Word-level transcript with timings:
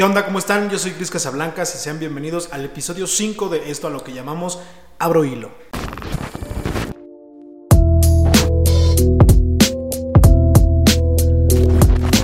¿Qué 0.00 0.04
onda? 0.04 0.24
¿Cómo 0.24 0.38
están? 0.38 0.70
Yo 0.70 0.78
soy 0.78 0.92
Cris 0.92 1.10
Casablancas 1.10 1.74
y 1.74 1.78
sean 1.78 1.98
bienvenidos 1.98 2.50
al 2.52 2.64
episodio 2.64 3.08
5 3.08 3.48
de 3.48 3.72
esto 3.72 3.88
a 3.88 3.90
lo 3.90 4.04
que 4.04 4.12
llamamos 4.12 4.60
Abro 5.00 5.24
Hilo. 5.24 5.50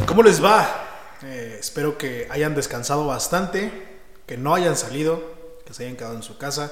¿Cómo 0.07 0.23
les 0.23 0.41
va? 0.41 1.19
Eh, 1.25 1.57
espero 1.59 1.99
que 1.99 2.29
hayan 2.31 2.55
descansado 2.55 3.09
bastante, 3.09 3.73
que 4.25 4.37
no 4.37 4.55
hayan 4.55 4.77
salido, 4.77 5.35
que 5.67 5.75
se 5.75 5.83
hayan 5.83 5.97
quedado 5.97 6.15
en 6.15 6.23
su 6.23 6.39
casa, 6.39 6.71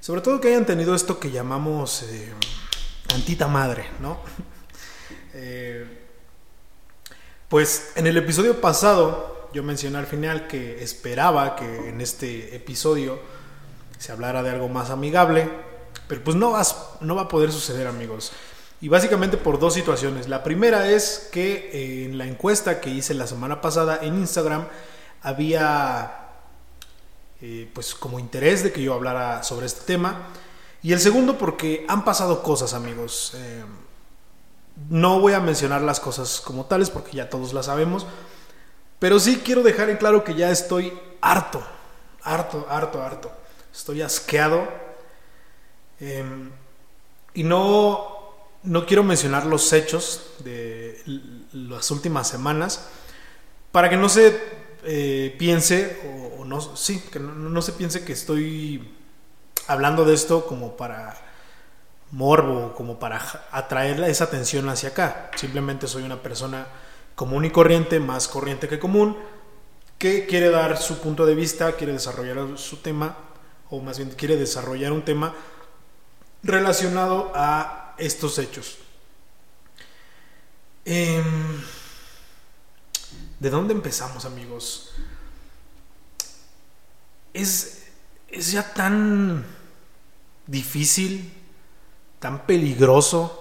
sobre 0.00 0.20
todo 0.20 0.42
que 0.42 0.48
hayan 0.48 0.66
tenido 0.66 0.94
esto 0.94 1.18
que 1.18 1.30
llamamos 1.30 2.02
eh, 2.02 2.34
antita 3.14 3.48
madre, 3.48 3.86
¿no? 3.98 4.20
Eh, 5.36 5.84
pues 7.48 7.90
en 7.96 8.06
el 8.06 8.16
episodio 8.16 8.60
pasado 8.60 9.33
yo 9.54 9.62
mencioné 9.62 9.98
al 9.98 10.06
final 10.06 10.48
que 10.48 10.82
esperaba 10.82 11.54
que 11.54 11.88
en 11.88 12.00
este 12.00 12.56
episodio 12.56 13.20
se 13.98 14.10
hablara 14.10 14.42
de 14.42 14.50
algo 14.50 14.68
más 14.68 14.90
amigable, 14.90 15.48
pero 16.08 16.24
pues 16.24 16.36
no, 16.36 16.60
no 17.00 17.14
va 17.14 17.22
a 17.22 17.28
poder 17.28 17.52
suceder 17.52 17.86
amigos. 17.86 18.32
Y 18.80 18.88
básicamente 18.88 19.36
por 19.36 19.60
dos 19.60 19.72
situaciones. 19.72 20.28
La 20.28 20.42
primera 20.42 20.90
es 20.90 21.28
que 21.30 21.70
eh, 21.72 22.04
en 22.04 22.18
la 22.18 22.26
encuesta 22.26 22.80
que 22.80 22.90
hice 22.90 23.14
la 23.14 23.28
semana 23.28 23.60
pasada 23.60 24.00
en 24.02 24.16
Instagram 24.16 24.66
había 25.22 26.32
eh, 27.40 27.70
pues 27.72 27.94
como 27.94 28.18
interés 28.18 28.64
de 28.64 28.72
que 28.72 28.82
yo 28.82 28.92
hablara 28.92 29.44
sobre 29.44 29.66
este 29.66 29.86
tema. 29.86 30.28
Y 30.82 30.92
el 30.92 31.00
segundo 31.00 31.38
porque 31.38 31.86
han 31.88 32.04
pasado 32.04 32.42
cosas 32.42 32.74
amigos. 32.74 33.32
Eh, 33.36 33.64
no 34.90 35.20
voy 35.20 35.32
a 35.32 35.40
mencionar 35.40 35.80
las 35.80 36.00
cosas 36.00 36.40
como 36.40 36.66
tales 36.66 36.90
porque 36.90 37.16
ya 37.16 37.30
todos 37.30 37.52
las 37.52 37.66
sabemos. 37.66 38.04
Pero 39.04 39.20
sí 39.20 39.42
quiero 39.44 39.62
dejar 39.62 39.90
en 39.90 39.98
claro 39.98 40.24
que 40.24 40.34
ya 40.34 40.50
estoy 40.50 40.90
harto, 41.20 41.62
harto, 42.22 42.66
harto, 42.70 43.02
harto. 43.02 43.30
Estoy 43.70 44.00
asqueado. 44.00 44.66
Em, 46.00 46.50
y 47.34 47.42
no, 47.42 48.32
no 48.62 48.86
quiero 48.86 49.02
mencionar 49.02 49.44
los 49.44 49.70
hechos 49.74 50.30
de 50.38 51.02
las 51.52 51.90
últimas 51.90 52.28
semanas 52.28 52.88
para 53.72 53.90
que 53.90 53.98
no 53.98 54.08
se 54.08 54.40
eh, 54.84 55.36
piense, 55.38 56.32
o, 56.38 56.46
no, 56.46 56.62
sí, 56.74 56.98
que 57.12 57.20
no, 57.20 57.60
se 57.60 57.72
piense 57.72 58.06
que 58.06 58.14
estoy 58.14 58.90
hablando 59.66 60.06
de 60.06 60.14
esto 60.14 60.46
como 60.46 60.78
para 60.78 61.14
morbo, 62.10 62.72
como 62.74 62.98
para 62.98 63.20
atraer 63.50 64.02
esa 64.04 64.24
atención 64.24 64.66
hacia 64.70 64.88
acá. 64.88 65.30
Simplemente 65.36 65.88
soy 65.88 66.04
una 66.04 66.22
persona 66.22 66.66
común 67.14 67.44
y 67.44 67.50
corriente, 67.50 68.00
más 68.00 68.28
corriente 68.28 68.68
que 68.68 68.78
común, 68.78 69.16
que 69.98 70.26
quiere 70.26 70.50
dar 70.50 70.76
su 70.76 71.00
punto 71.00 71.26
de 71.26 71.34
vista, 71.34 71.72
quiere 71.76 71.92
desarrollar 71.92 72.58
su 72.58 72.78
tema, 72.78 73.16
o 73.70 73.80
más 73.80 73.98
bien 73.98 74.10
quiere 74.10 74.36
desarrollar 74.36 74.92
un 74.92 75.04
tema 75.04 75.34
relacionado 76.42 77.32
a 77.34 77.94
estos 77.98 78.38
hechos. 78.38 78.78
Em, 80.84 81.62
¿De 83.40 83.50
dónde 83.50 83.74
empezamos, 83.74 84.24
amigos? 84.24 84.92
Es, 87.32 87.84
es 88.28 88.52
ya 88.52 88.72
tan 88.74 89.44
difícil, 90.46 91.32
tan 92.18 92.46
peligroso. 92.46 93.40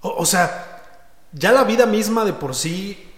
o 0.00 0.26
sea, 0.26 0.77
ya 1.32 1.52
la 1.52 1.64
vida 1.64 1.86
misma 1.86 2.24
de 2.24 2.32
por 2.32 2.54
sí 2.54 3.10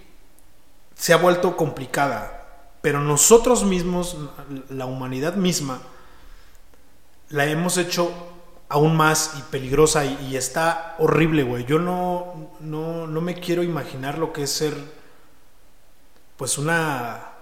se 0.94 1.12
ha 1.12 1.16
vuelto 1.16 1.56
complicada, 1.56 2.66
pero 2.82 3.00
nosotros 3.00 3.64
mismos, 3.64 4.16
la 4.68 4.86
humanidad 4.86 5.34
misma, 5.34 5.80
la 7.28 7.46
hemos 7.46 7.76
hecho 7.76 8.12
aún 8.68 8.96
más 8.96 9.32
y 9.38 9.42
peligrosa 9.42 10.04
y, 10.04 10.36
está 10.36 10.96
horrible, 10.98 11.42
güey. 11.42 11.64
Yo 11.64 11.78
no, 11.78 12.50
no, 12.60 13.06
no 13.06 13.20
me 13.20 13.34
quiero 13.34 13.62
imaginar 13.62 14.18
lo 14.18 14.32
que 14.32 14.44
es 14.44 14.50
ser, 14.50 14.74
pues, 16.36 16.58
una 16.58 17.32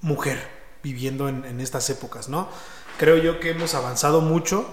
mujer 0.00 0.38
viviendo 0.82 1.28
en, 1.28 1.44
en 1.44 1.60
estas 1.60 1.88
épocas, 1.90 2.28
¿no? 2.28 2.48
Creo 2.98 3.16
yo 3.16 3.40
que 3.40 3.50
hemos 3.50 3.74
avanzado 3.74 4.20
mucho 4.20 4.66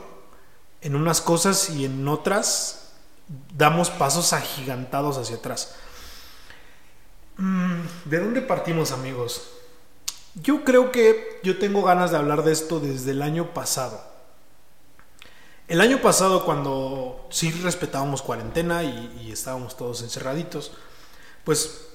en 0.81 0.95
unas 0.95 1.21
cosas 1.21 1.69
y 1.69 1.85
en 1.85 2.07
otras 2.07 2.88
damos 3.55 3.89
pasos 3.89 4.33
agigantados 4.33 5.17
hacia 5.17 5.37
atrás. 5.37 5.75
Mm, 7.37 7.81
¿De 8.05 8.19
dónde 8.19 8.41
partimos 8.41 8.91
amigos? 8.91 9.49
Yo 10.35 10.63
creo 10.63 10.91
que 10.91 11.39
yo 11.43 11.57
tengo 11.57 11.83
ganas 11.83 12.11
de 12.11 12.17
hablar 12.17 12.43
de 12.43 12.51
esto 12.51 12.79
desde 12.79 13.11
el 13.11 13.21
año 13.21 13.53
pasado. 13.53 14.03
El 15.67 15.81
año 15.81 16.01
pasado 16.01 16.45
cuando 16.45 17.27
sí 17.29 17.51
respetábamos 17.51 18.23
cuarentena 18.23 18.83
y, 18.83 19.31
estábamos 19.31 19.77
todos 19.77 20.01
encerraditos, 20.01 20.71
pues 21.43 21.85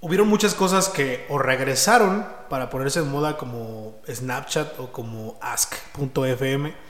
hubieron 0.00 0.28
muchas 0.28 0.54
cosas 0.54 0.88
que 0.88 1.26
o 1.28 1.38
regresaron 1.38 2.26
para 2.48 2.70
ponerse 2.70 3.00
en 3.00 3.10
moda 3.10 3.36
como 3.36 3.96
Snapchat 4.08 4.78
o 4.78 4.92
como 4.92 5.36
ask.fm 5.40 6.85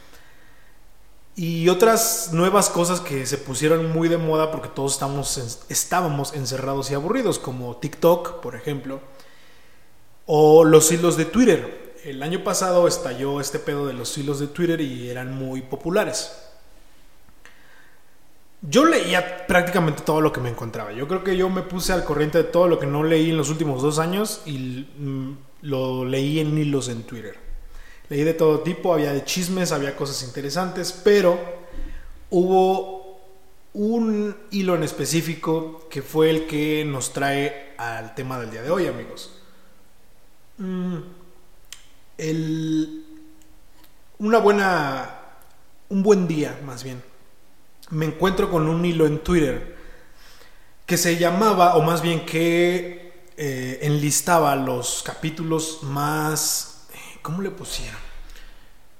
y 1.36 1.68
otras 1.68 2.30
nuevas 2.32 2.70
cosas 2.70 3.02
que 3.02 3.26
se 3.26 3.36
pusieron 3.36 3.92
muy 3.92 4.08
de 4.08 4.16
moda 4.16 4.50
porque 4.50 4.70
todos 4.70 4.98
estábamos 5.68 6.32
encerrados 6.34 6.90
y 6.90 6.94
aburridos, 6.94 7.38
como 7.38 7.76
TikTok, 7.76 8.40
por 8.40 8.56
ejemplo, 8.56 9.00
o 10.24 10.64
los 10.64 10.90
hilos 10.90 11.18
de 11.18 11.26
Twitter. 11.26 11.94
El 12.04 12.22
año 12.22 12.42
pasado 12.42 12.88
estalló 12.88 13.38
este 13.38 13.58
pedo 13.58 13.86
de 13.86 13.92
los 13.92 14.16
hilos 14.16 14.40
de 14.40 14.46
Twitter 14.46 14.80
y 14.80 15.10
eran 15.10 15.34
muy 15.34 15.60
populares. 15.60 16.32
Yo 18.62 18.86
leía 18.86 19.46
prácticamente 19.46 20.04
todo 20.04 20.22
lo 20.22 20.32
que 20.32 20.40
me 20.40 20.48
encontraba. 20.48 20.92
Yo 20.92 21.06
creo 21.06 21.22
que 21.22 21.36
yo 21.36 21.50
me 21.50 21.62
puse 21.62 21.92
al 21.92 22.04
corriente 22.04 22.38
de 22.38 22.44
todo 22.44 22.66
lo 22.66 22.78
que 22.78 22.86
no 22.86 23.02
leí 23.02 23.28
en 23.28 23.36
los 23.36 23.50
últimos 23.50 23.82
dos 23.82 23.98
años 23.98 24.40
y 24.46 24.88
mm, 24.98 25.36
lo 25.62 26.06
leí 26.06 26.40
en 26.40 26.56
hilos 26.56 26.88
en 26.88 27.02
Twitter. 27.02 27.45
Leí 28.08 28.22
de 28.22 28.34
todo 28.34 28.60
tipo, 28.60 28.92
había 28.92 29.12
de 29.12 29.24
chismes, 29.24 29.72
había 29.72 29.96
cosas 29.96 30.22
interesantes, 30.22 30.92
pero 30.92 31.38
hubo 32.30 33.20
un 33.72 34.36
hilo 34.50 34.74
en 34.74 34.84
específico 34.84 35.86
que 35.90 36.02
fue 36.02 36.30
el 36.30 36.46
que 36.46 36.84
nos 36.84 37.12
trae 37.12 37.74
al 37.76 38.14
tema 38.14 38.38
del 38.38 38.50
día 38.50 38.62
de 38.62 38.70
hoy, 38.70 38.86
amigos. 38.86 39.42
Mm, 40.58 40.96
una 44.18 44.38
buena, 44.38 45.20
un 45.88 46.02
buen 46.02 46.26
día, 46.26 46.58
más 46.64 46.84
bien. 46.84 47.02
Me 47.90 48.06
encuentro 48.06 48.50
con 48.50 48.68
un 48.68 48.84
hilo 48.84 49.06
en 49.06 49.18
Twitter 49.18 49.76
que 50.86 50.96
se 50.96 51.16
llamaba, 51.16 51.76
o 51.76 51.82
más 51.82 52.00
bien 52.00 52.24
que 52.24 53.12
eh, 53.36 53.80
enlistaba 53.82 54.56
los 54.56 55.02
capítulos 55.04 55.80
más 55.82 56.75
¿Cómo 57.26 57.42
le 57.42 57.50
pusieron? 57.50 57.98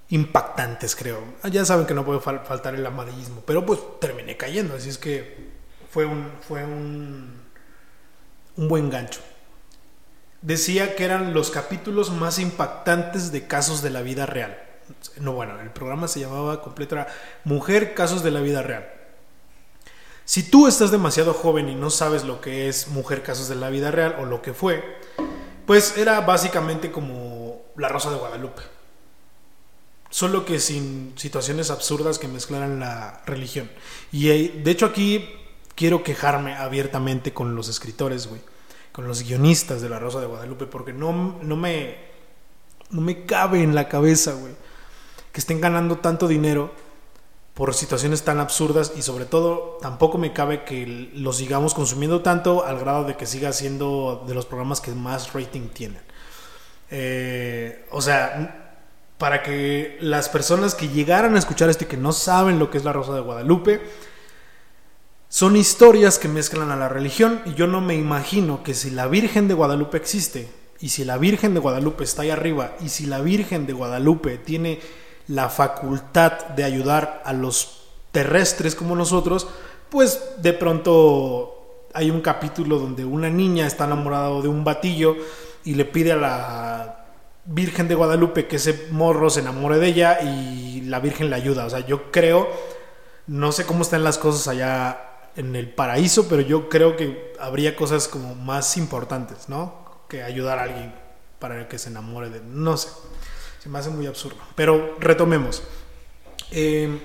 Impactantes, 0.09 0.97
creo. 0.97 1.23
Ah, 1.45 1.49
ya 1.49 1.65
saben 1.65 1.87
que 1.87 1.95
no 1.95 2.05
puede 2.05 2.19
faltar 2.19 2.75
el 2.75 2.85
amarillismo, 2.85 3.41
pero 3.47 3.65
pues 3.65 3.79
terminé 4.01 4.37
cayendo, 4.37 4.75
así 4.75 4.89
es 4.89 4.99
que 4.99 5.53
fue 5.93 6.07
un, 6.07 6.33
fue 6.41 6.65
un, 6.65 7.41
un 8.57 8.69
buen 8.69 8.91
gancho. 8.91 9.21
Decía 10.43 10.97
que 10.97 11.05
eran 11.05 11.35
los 11.35 11.53
capítulos 11.53 12.11
más 12.11 12.41
impactantes 12.41 13.31
de 13.31 13.47
casos 13.47 13.81
de 13.81 13.91
la 13.91 14.03
vida 14.03 14.27
real. 14.27 14.61
No, 15.21 15.35
bueno, 15.35 15.61
el 15.61 15.71
programa 15.71 16.09
se 16.09 16.19
llamaba 16.19 16.63
completo 16.63 16.97
Mujer, 17.45 17.95
casos 17.95 18.25
de 18.25 18.33
la 18.33 18.41
vida 18.41 18.61
real. 18.61 18.91
Si 20.25 20.43
tú 20.43 20.67
estás 20.67 20.91
demasiado 20.91 21.33
joven 21.33 21.69
y 21.69 21.77
no 21.77 21.91
sabes 21.91 22.25
lo 22.25 22.41
que 22.41 22.69
es 22.69 22.89
Mujer, 22.89 23.23
casos 23.23 23.49
de 23.49 23.55
la 23.55 23.71
vida 23.71 23.93
real 23.93 24.17
o 24.19 24.25
lo 24.25 24.43
que 24.43 24.53
fue, 24.53 24.83
pues 25.65 25.97
era 25.97 26.21
básicamente 26.23 26.91
como 26.91 27.36
la 27.77 27.89
Rosa 27.89 28.11
de 28.11 28.17
Guadalupe. 28.17 28.63
Solo 30.11 30.45
que 30.45 30.61
sin 30.61 31.13
situaciones 31.17 31.71
absurdas 31.71 32.19
que 32.19 32.29
mezclaran 32.29 32.81
la 32.81 33.23
religión. 33.27 33.71
Y 34.13 34.31
eh, 34.31 34.61
de 34.63 34.71
hecho 34.71 34.87
aquí 34.87 35.29
quiero 35.75 36.03
quejarme 36.03 36.55
abiertamente 36.55 37.33
con 37.33 37.55
los 37.55 37.69
escritores, 37.69 38.27
güey. 38.27 38.41
Con 38.93 39.07
los 39.07 39.23
guionistas 39.23 39.83
de 39.83 39.89
La 39.89 39.99
Rosa 39.99 40.21
de 40.21 40.27
Guadalupe. 40.27 40.67
Porque 40.67 40.93
no, 40.93 41.39
no 41.43 41.57
me... 41.57 42.07
No 42.89 43.01
me 43.01 43.27
cabe 43.27 43.63
en 43.63 43.75
la 43.75 43.89
cabeza, 43.89 44.33
güey. 44.33 44.55
Que 45.33 45.41
estén 45.41 45.61
ganando 45.61 45.99
tanto 45.99 46.29
dinero 46.29 46.73
por 47.57 47.75
situaciones 47.75 48.23
tan 48.23 48.39
absurdas 48.39 48.93
y 48.97 49.03
sobre 49.03 49.25
todo 49.25 49.79
tampoco 49.81 50.19
me 50.19 50.35
cabe 50.35 50.65
que 50.65 51.11
lo 51.15 51.33
sigamos 51.33 51.73
consumiendo 51.73 52.21
tanto 52.21 52.67
al 52.67 52.79
grado 52.79 53.05
de 53.05 53.17
que 53.17 53.25
siga 53.25 53.53
siendo 53.53 54.25
de 54.27 54.35
los 54.35 54.45
programas 54.45 54.83
que 54.83 54.93
más 54.93 55.33
rating 55.33 55.69
tienen. 55.69 56.03
Eh, 56.91 57.87
o 57.91 58.01
sea, 58.01 58.75
para 59.19 59.43
que 59.43 59.97
las 60.01 60.29
personas 60.29 60.75
que 60.75 60.89
llegaran 60.89 61.35
a 61.37 61.39
escuchar 61.39 61.71
esto 61.71 61.85
y 61.85 61.89
que 61.89 61.97
no 61.97 62.13
saben 62.13 62.59
lo 62.59 62.71
que 62.71 62.79
es 62.79 62.85
la 62.85 62.93
Rosa 62.93 63.15
de 63.15 63.21
Guadalupe, 63.21 63.81
son 65.29 65.57
historias 65.57 66.19
que 66.19 66.29
mezclan 66.29 66.71
a 66.71 66.77
la 66.77 66.89
religión 66.89 67.41
y 67.47 67.55
yo 67.55 67.67
no 67.67 67.81
me 67.81 67.95
imagino 67.95 68.63
que 68.63 68.75
si 68.75 68.91
la 68.91 69.07
Virgen 69.07 69.49
de 69.49 69.55
Guadalupe 69.55 69.97
existe 69.97 70.49
y 70.81 70.91
si 70.91 71.05
la 71.05 71.19
Virgen 71.19 71.55
de 71.55 71.61
Guadalupe 71.61 72.05
está 72.05 72.23
ahí 72.23 72.31
arriba, 72.31 72.77
y 72.81 72.91
si 72.91 73.07
la 73.07 73.21
Virgen 73.21 73.67
de 73.67 73.73
Guadalupe 73.73 74.39
tiene 74.39 74.81
la 75.29 75.49
facultad 75.49 76.49
de 76.49 76.65
ayudar 76.65 77.23
a 77.25 77.33
los 77.33 77.85
terrestres 78.13 78.75
como 78.75 78.95
nosotros, 78.95 79.49
pues 79.91 80.21
de 80.39 80.53
pronto 80.53 81.87
hay 81.95 82.11
un 82.11 82.21
capítulo 82.21 82.79
donde 82.79 83.05
una 83.05 83.31
niña 83.31 83.67
está 83.67 83.87
enamorada 83.87 84.29
de 84.43 84.49
un 84.49 84.65
batillo 84.65 85.17
y 85.67 85.75
le 85.75 85.85
pide 85.85 86.13
a 86.13 86.17
la 86.17 87.07
Virgen 87.45 87.89
de 87.89 87.97
Guadalupe 87.97 88.47
que 88.47 88.57
ese 88.57 88.87
morro 88.93 89.29
se 89.31 89.41
enamore 89.41 89.79
de 89.79 89.89
ella 89.89 90.21
y 90.23 90.83
la 90.83 91.01
Virgen 91.01 91.29
le 91.29 91.35
ayuda. 91.35 91.67
O 91.67 91.71
sea, 91.71 91.81
yo 91.81 92.13
creo, 92.13 92.49
no 93.27 93.51
sé 93.51 93.67
cómo 93.67 93.83
están 93.83 94.05
las 94.05 94.17
cosas 94.17 94.47
allá 94.47 95.01
en 95.35 95.57
el 95.57 95.69
paraíso, 95.69 96.29
pero 96.29 96.41
yo 96.41 96.69
creo 96.69 96.97
que 96.97 97.35
habría 97.41 97.75
cosas 97.75 98.07
como 98.07 98.37
más 98.37 98.77
importantes, 98.77 99.49
¿no? 99.49 100.05
Que 100.09 100.23
ayudar 100.23 100.61
a 100.61 100.63
alguien 100.63 100.95
para 101.41 101.69
que 101.69 101.79
se 101.79 101.89
enamore 101.89 102.31
de... 102.31 102.41
No 102.41 102.77
sé, 102.77 102.89
se 103.59 103.69
me 103.69 103.81
hace 103.81 103.91
muy 103.91 104.07
absurdo. 104.07 104.39
Pero 104.55 104.95
retomemos. 105.01 105.65
Eh, 106.53 107.01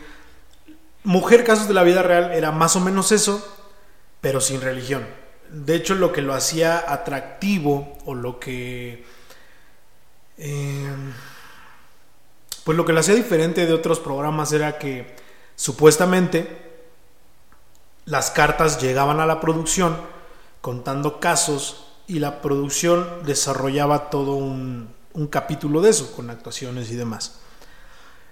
Mujer 1.03 1.43
Casos 1.43 1.67
de 1.67 1.73
la 1.73 1.81
Vida 1.81 2.03
Real 2.03 2.31
era 2.31 2.51
más 2.51 2.75
o 2.75 2.79
menos 2.79 3.11
eso, 3.11 3.43
pero 4.21 4.39
sin 4.39 4.61
religión. 4.61 5.03
De 5.51 5.75
hecho, 5.75 5.95
lo 5.95 6.13
que 6.13 6.21
lo 6.21 6.33
hacía 6.33 6.91
atractivo 6.91 7.97
o 8.05 8.15
lo 8.15 8.39
que... 8.39 9.05
Eh, 10.37 10.95
pues 12.63 12.77
lo 12.77 12.85
que 12.85 12.93
lo 12.93 12.99
hacía 12.99 13.15
diferente 13.15 13.65
de 13.65 13.73
otros 13.73 13.99
programas 13.99 14.53
era 14.53 14.77
que 14.77 15.15
supuestamente 15.55 16.71
las 18.05 18.31
cartas 18.31 18.81
llegaban 18.81 19.19
a 19.19 19.25
la 19.25 19.39
producción 19.39 19.97
contando 20.61 21.19
casos 21.19 21.87
y 22.07 22.19
la 22.19 22.41
producción 22.41 23.23
desarrollaba 23.25 24.09
todo 24.09 24.35
un, 24.35 24.89
un 25.13 25.27
capítulo 25.27 25.81
de 25.81 25.89
eso, 25.89 26.13
con 26.15 26.29
actuaciones 26.29 26.91
y 26.91 26.95
demás. 26.95 27.39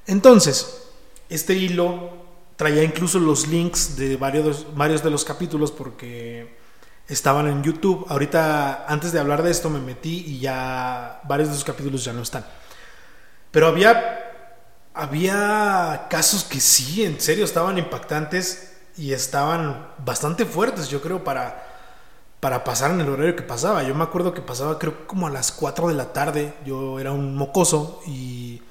Entonces, 0.06 0.88
este 1.30 1.54
hilo 1.56 2.12
traía 2.56 2.84
incluso 2.84 3.20
los 3.20 3.48
links 3.48 3.96
de 3.96 4.18
varios, 4.18 4.66
varios 4.76 5.04
de 5.04 5.10
los 5.10 5.24
capítulos 5.26 5.72
porque 5.72 6.59
estaban 7.10 7.48
en 7.48 7.64
YouTube. 7.64 8.06
Ahorita, 8.08 8.86
antes 8.88 9.12
de 9.12 9.20
hablar 9.20 9.44
de 9.44 9.52
esto, 9.52 9.70
me 9.70 9.80
metí 9.80 10.24
y 10.28 10.40
ya 10.40 11.22
varios 11.26 11.50
de 11.50 11.56
esos 11.56 11.66
capítulos 11.66 12.04
ya 12.04 12.14
no 12.14 12.22
están. 12.22 12.46
Pero 13.52 13.68
había, 13.68 14.32
había 14.94 16.08
casos 16.10 16.44
que 16.44 16.60
sí, 16.60 17.04
en 17.04 17.20
serio, 17.20 17.44
estaban 17.44 17.78
impactantes 17.78 18.78
y 18.96 19.14
estaban 19.14 19.88
bastante 20.06 20.46
fuertes, 20.46 20.88
yo 20.90 21.02
creo, 21.02 21.24
para, 21.24 21.66
para 22.40 22.64
pasar 22.64 22.92
en 22.92 23.02
el 23.02 23.10
horario 23.10 23.36
que 23.36 23.44
pasaba. 23.44 23.84
Yo 23.84 23.96
me 23.96 24.04
acuerdo 24.04 24.34
que 24.34 24.42
pasaba, 24.42 24.80
creo, 24.80 25.08
como 25.08 25.28
a 25.28 25.32
las 25.32 25.52
4 25.52 25.90
de 25.90 25.96
la 25.96 26.14
tarde. 26.14 26.54
Yo 26.66 27.00
era 27.00 27.12
un 27.12 27.36
mocoso 27.36 28.02
y 28.06 28.62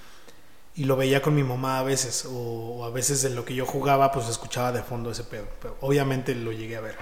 y 0.79 0.84
lo 0.84 0.94
veía 0.96 1.20
con 1.20 1.34
mi 1.34 1.43
mamá 1.43 1.81
a 1.81 1.82
veces, 1.82 2.25
o, 2.31 2.84
a 2.84 2.91
veces 2.91 3.25
en 3.25 3.34
lo 3.34 3.44
que 3.44 3.52
yo 3.52 3.67
jugaba, 3.67 4.12
pues 4.12 4.29
escuchaba 4.29 4.70
de 4.70 4.81
fondo 4.81 5.11
ese 5.11 5.25
pedo, 5.25 5.44
pero 5.61 5.76
obviamente 5.81 6.37
lo 6.37 6.52
llegué 6.52 6.76
a 6.76 6.81
ver. 6.81 6.96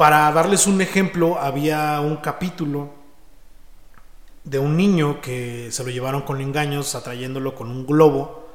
Para 0.00 0.32
darles 0.32 0.66
un 0.66 0.80
ejemplo, 0.80 1.38
había 1.38 2.00
un 2.00 2.16
capítulo 2.16 2.88
de 4.44 4.58
un 4.58 4.74
niño 4.74 5.20
que 5.20 5.68
se 5.70 5.84
lo 5.84 5.90
llevaron 5.90 6.22
con 6.22 6.40
engaños, 6.40 6.94
atrayéndolo 6.94 7.54
con 7.54 7.70
un 7.70 7.86
globo, 7.86 8.48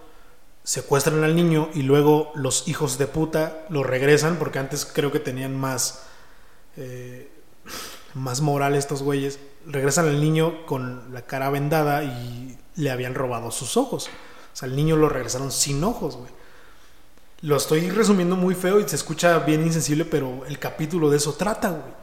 secuestran 0.63 1.23
al 1.23 1.35
niño 1.35 1.69
y 1.75 1.83
luego 1.83 2.31
los 2.33 2.67
hijos 2.67 2.97
de 2.97 3.05
puta 3.05 3.63
lo 3.69 3.83
regresan, 3.83 4.37
porque 4.37 4.57
antes 4.57 4.87
creo 4.91 5.11
que 5.11 5.19
tenían 5.19 5.55
más, 5.55 6.07
eh, 6.77 7.29
más 8.15 8.41
moral 8.41 8.73
estos 8.73 9.03
güeyes, 9.03 9.39
regresan 9.67 10.07
al 10.07 10.19
niño 10.19 10.65
con 10.65 11.13
la 11.13 11.27
cara 11.27 11.51
vendada 11.51 12.03
y 12.03 12.57
le 12.75 12.89
habían 12.89 13.13
robado 13.13 13.51
sus 13.51 13.77
ojos. 13.77 14.07
O 14.07 14.55
sea, 14.55 14.67
el 14.67 14.75
niño 14.75 14.95
lo 14.95 15.09
regresaron 15.09 15.51
sin 15.51 15.83
ojos, 15.83 16.17
güey. 16.17 16.31
Lo 17.45 17.57
estoy 17.57 17.91
resumiendo 17.91 18.35
muy 18.35 18.55
feo 18.55 18.79
y 18.79 18.89
se 18.89 18.95
escucha 18.95 19.37
bien 19.39 19.61
insensible, 19.61 20.03
pero 20.03 20.43
el 20.47 20.57
capítulo 20.57 21.11
de 21.11 21.17
eso 21.17 21.33
trata, 21.33 21.69
güey. 21.69 21.93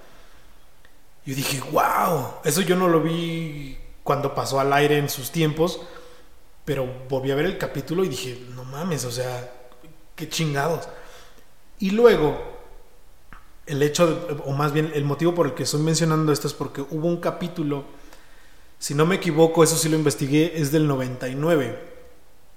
Yo 1.26 1.34
dije, 1.34 1.60
wow, 1.72 2.34
eso 2.44 2.60
yo 2.60 2.76
no 2.76 2.86
lo 2.86 3.00
vi 3.00 3.76
cuando 4.04 4.36
pasó 4.36 4.60
al 4.60 4.72
aire 4.72 4.98
en 4.98 5.08
sus 5.08 5.32
tiempos, 5.32 5.80
pero 6.64 6.86
volví 7.08 7.32
a 7.32 7.34
ver 7.34 7.46
el 7.46 7.58
capítulo 7.58 8.04
y 8.04 8.08
dije, 8.08 8.40
no 8.54 8.62
mames, 8.62 9.04
o 9.04 9.10
sea, 9.10 9.52
qué 10.14 10.28
chingados. 10.28 10.88
Y 11.80 11.90
luego, 11.90 12.40
el 13.66 13.82
hecho, 13.82 14.28
o 14.44 14.52
más 14.52 14.72
bien 14.72 14.92
el 14.94 15.04
motivo 15.04 15.34
por 15.34 15.46
el 15.46 15.54
que 15.54 15.64
estoy 15.64 15.80
mencionando 15.80 16.32
esto 16.32 16.46
es 16.46 16.54
porque 16.54 16.82
hubo 16.82 17.08
un 17.08 17.16
capítulo 17.16 17.84
si 18.78 18.94
no 18.94 19.06
me 19.06 19.14
equivoco, 19.14 19.64
eso 19.64 19.76
sí 19.76 19.88
lo 19.88 19.96
investigué, 19.96 20.60
es 20.60 20.72
del 20.72 20.88
99, 20.88 21.78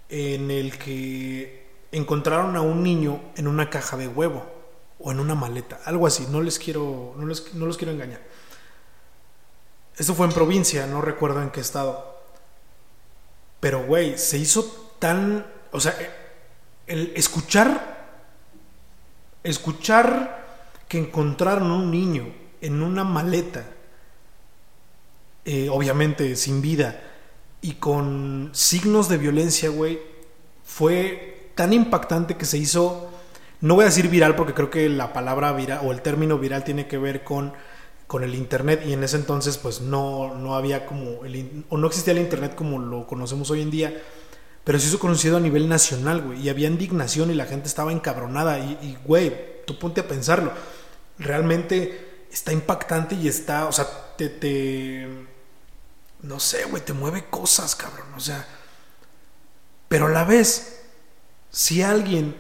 en 0.09 0.49
el 0.49 0.75
que 0.77 1.64
encontraron 1.97 2.56
a 2.56 2.62
un 2.62 2.83
niño 2.83 3.21
en 3.36 3.47
una 3.47 3.69
caja 3.69 3.97
de 3.97 4.07
huevo 4.07 4.45
o 5.00 5.12
en 5.12 5.19
una 5.19 5.36
maleta, 5.36 5.80
algo 5.86 6.07
así, 6.07 6.27
no 6.30 6.42
les 6.42 6.59
quiero, 6.59 7.13
no, 7.18 7.25
les, 7.25 7.53
no 7.53 7.69
quiero 7.71 7.92
engañar. 7.92 8.21
Esto 9.97 10.13
fue 10.13 10.27
en 10.27 10.33
provincia, 10.33 10.88
no 10.88 11.01
recuerdo 11.01 11.42
en 11.42 11.51
qué 11.51 11.62
estado. 11.62 12.15
Pero, 13.59 13.86
güey, 13.86 14.18
se 14.18 14.38
hizo 14.38 14.63
tan, 15.00 15.45
o 15.71 15.80
sea, 15.80 15.95
el 16.88 17.13
escuchar, 17.15 18.24
escuchar 19.44 20.45
que 20.88 21.00
encontraron 21.00 21.71
un 21.71 21.92
niño 21.92 22.33
en 22.62 22.81
una 22.81 23.03
maleta 23.03 23.65
eh, 25.47 25.69
obviamente 25.69 26.36
sin 26.36 26.59
vida 26.59 27.00
y 27.62 27.74
con 27.74 28.50
signos 28.53 29.09
de 29.09 29.19
violencia, 29.19 29.69
güey, 29.69 30.00
fue 30.63 31.34
tan 31.56 31.74
impactante 31.74 32.36
que 32.36 32.46
se 32.46 32.57
hizo, 32.57 33.10
no 33.62 33.75
voy 33.75 33.84
a 33.84 33.88
decir 33.88 34.10
viral 34.10 34.36
porque 34.36 34.54
creo 34.54 34.69
que 34.69 34.90
la 34.90 35.13
palabra 35.13 35.52
viral 35.54 35.81
o 35.84 35.92
el 35.92 36.02
término 36.02 36.38
viral 36.38 36.63
tiene 36.63 36.88
que 36.88 36.98
ver 36.98 37.24
con, 37.24 37.54
con 38.07 38.24
el 38.24 38.36
Internet 38.36 38.84
y 38.86 38.94
en 38.94 39.04
ese 39.04 39.18
entonces 39.18 39.57
pues 39.57 39.81
no, 39.81 40.36
no 40.36 40.56
había 40.56 40.86
como, 40.86 41.25
el, 41.25 41.66
o 41.69 41.78
no 41.78 41.88
existía 41.88 42.13
el 42.13 42.19
Internet 42.19 42.56
como 42.56 42.80
lo 42.80 43.07
conocemos 43.07 43.50
hoy 43.50 43.62
en 43.62 43.72
día, 43.72 44.02
pero 44.63 44.80
se 44.80 44.88
hizo 44.88 45.00
conocido 45.00 45.38
a 45.38 45.40
nivel 45.40 45.69
nacional, 45.69 46.22
güey, 46.22 46.42
y 46.42 46.50
había 46.50 46.68
indignación 46.68 47.31
y 47.31 47.36
la 47.36 47.46
gente 47.46 47.68
estaba 47.68 47.92
encabronada 47.92 48.60
y, 48.60 48.78
y 48.81 48.98
güey, 49.06 49.66
tú 49.66 49.80
ponte 49.80 50.02
a 50.02 50.07
pensarlo, 50.07 50.52
realmente 51.18 52.25
está 52.31 52.52
impactante 52.52 53.16
y 53.16 53.28
está, 53.28 53.66
o 53.68 53.72
sea, 53.72 53.88
te, 54.18 54.30
te 54.30 55.07
no 56.25 56.40
sé, 56.40 56.66
güey, 56.66 56.84
te 56.84 56.94
mueve 56.94 57.25
cosas, 57.30 57.75
cabrón. 57.75 58.07
O 58.16 58.19
sea, 58.19 58.45
pero 59.88 60.07
a 60.07 60.09
la 60.09 60.24
vez, 60.24 60.84
si 61.56 61.81
alguien, 61.81 62.35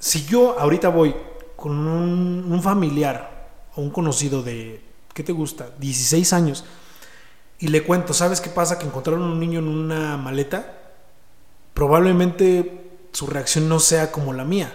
si 0.00 0.26
yo 0.26 0.58
ahorita 0.58 0.88
voy 0.88 1.14
con 1.54 1.86
un, 1.86 2.60
familiar 2.64 3.48
o 3.76 3.80
un 3.80 3.90
conocido 3.90 4.42
de, 4.42 4.82
¿qué 5.14 5.22
te 5.22 5.30
gusta? 5.30 5.70
16 5.78 6.32
años, 6.32 6.64
y 7.60 7.68
le 7.68 7.84
cuento, 7.84 8.12
¿sabes 8.12 8.40
qué 8.40 8.50
pasa? 8.50 8.76
Que 8.76 8.86
encontraron 8.86 9.22
un 9.22 9.38
niño 9.38 9.60
en 9.60 9.68
una 9.68 10.16
maleta, 10.16 10.80
probablemente 11.74 12.90
su 13.12 13.28
reacción 13.28 13.68
no 13.68 13.78
sea 13.78 14.10
como 14.10 14.32
la 14.32 14.44
mía, 14.44 14.74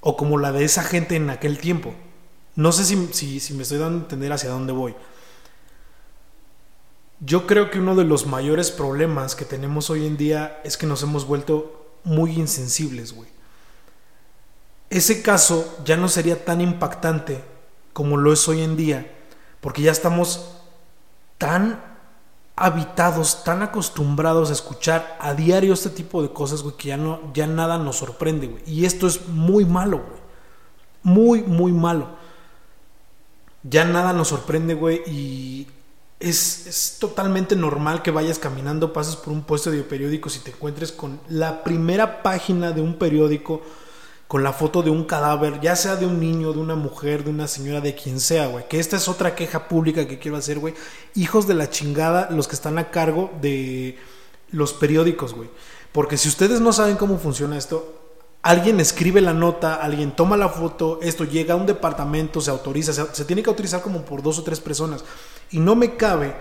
o 0.00 0.16
como 0.16 0.36
la 0.36 0.50
de 0.50 0.64
esa 0.64 0.82
gente 0.82 1.14
en 1.14 1.30
aquel 1.30 1.58
tiempo. 1.58 1.94
No 2.56 2.72
sé 2.72 2.84
si, 2.84 3.10
si, 3.12 3.38
si 3.38 3.54
me 3.54 3.62
estoy 3.62 3.78
dando 3.78 3.98
a 3.98 4.02
entender 4.02 4.32
hacia 4.32 4.50
dónde 4.50 4.72
voy. 4.72 4.96
Yo 7.20 7.46
creo 7.46 7.70
que 7.70 7.78
uno 7.78 7.94
de 7.94 8.02
los 8.02 8.26
mayores 8.26 8.72
problemas 8.72 9.36
que 9.36 9.44
tenemos 9.44 9.88
hoy 9.88 10.04
en 10.04 10.16
día 10.16 10.60
es 10.64 10.76
que 10.76 10.86
nos 10.86 11.04
hemos 11.04 11.28
vuelto 11.28 11.83
muy 12.04 12.32
insensibles, 12.32 13.12
güey. 13.12 13.28
Ese 14.90 15.22
caso 15.22 15.78
ya 15.84 15.96
no 15.96 16.08
sería 16.08 16.44
tan 16.44 16.60
impactante 16.60 17.42
como 17.92 18.16
lo 18.16 18.32
es 18.32 18.46
hoy 18.48 18.62
en 18.62 18.76
día, 18.76 19.12
porque 19.60 19.82
ya 19.82 19.92
estamos 19.92 20.52
tan 21.38 21.80
habitados, 22.56 23.42
tan 23.44 23.62
acostumbrados 23.62 24.50
a 24.50 24.52
escuchar 24.52 25.16
a 25.20 25.34
diario 25.34 25.74
este 25.74 25.90
tipo 25.90 26.22
de 26.22 26.32
cosas, 26.32 26.62
güey, 26.62 26.76
que 26.76 26.88
ya 26.88 26.96
no 26.96 27.32
ya 27.32 27.46
nada 27.46 27.78
nos 27.78 27.96
sorprende, 27.96 28.46
güey. 28.46 28.62
Y 28.66 28.84
esto 28.84 29.06
es 29.06 29.28
muy 29.28 29.64
malo, 29.64 29.98
güey. 29.98 30.20
Muy 31.02 31.42
muy 31.42 31.72
malo. 31.72 32.08
Ya 33.62 33.84
nada 33.84 34.12
nos 34.12 34.28
sorprende, 34.28 34.74
güey, 34.74 35.02
y 35.06 35.66
es, 36.20 36.96
totalmente 36.98 37.56
normal 37.56 38.02
que 38.02 38.10
vayas 38.10 38.38
caminando, 38.38 38.92
pases 38.92 39.16
por 39.16 39.32
un 39.32 39.42
puesto 39.42 39.70
de 39.70 39.82
periódicos 39.82 40.36
y 40.36 40.40
te 40.40 40.50
encuentres 40.50 40.92
con 40.92 41.20
la 41.28 41.62
primera 41.64 42.22
página 42.22 42.72
de 42.72 42.80
un 42.80 42.94
periódico 42.94 43.62
con 44.26 44.42
la 44.42 44.52
foto 44.52 44.82
de 44.82 44.90
un 44.90 45.04
cadáver, 45.04 45.60
ya 45.60 45.76
sea 45.76 45.96
de 45.96 46.06
un 46.06 46.18
niño, 46.18 46.52
de 46.52 46.58
una 46.58 46.74
mujer, 46.74 47.24
de 47.24 47.30
una 47.30 47.46
señora, 47.46 47.80
de 47.80 47.94
quien 47.94 48.18
sea, 48.20 48.46
güey. 48.46 48.66
Que 48.68 48.80
esta 48.80 48.96
es 48.96 49.06
otra 49.06 49.34
queja 49.34 49.68
pública 49.68 50.08
que 50.08 50.18
quiero 50.18 50.36
hacer, 50.36 50.58
güey. 50.58 50.74
Hijos 51.14 51.46
de 51.46 51.54
la 51.54 51.68
chingada, 51.68 52.30
los 52.30 52.48
que 52.48 52.54
están 52.54 52.78
a 52.78 52.90
cargo 52.90 53.30
de 53.40 53.98
los 54.50 54.72
periódicos, 54.72 55.34
güey. 55.34 55.50
Porque 55.92 56.16
si 56.16 56.28
ustedes 56.28 56.60
no 56.60 56.72
saben 56.72 56.96
cómo 56.96 57.18
funciona 57.18 57.58
esto, 57.58 58.00
alguien 58.42 58.80
escribe 58.80 59.20
la 59.20 59.34
nota, 59.34 59.74
alguien 59.74 60.16
toma 60.16 60.36
la 60.36 60.48
foto, 60.48 60.98
esto 61.02 61.24
llega 61.24 61.54
a 61.54 61.58
un 61.58 61.66
departamento, 61.66 62.40
se 62.40 62.50
autoriza, 62.50 62.92
se, 62.92 63.04
se 63.14 63.24
tiene 63.26 63.42
que 63.42 63.50
autorizar 63.50 63.82
como 63.82 64.04
por 64.04 64.22
dos 64.22 64.38
o 64.38 64.42
tres 64.42 64.58
personas 64.58 65.04
Y 65.54 65.60
no 65.60 65.76
me 65.76 65.94
cabe 65.94 66.34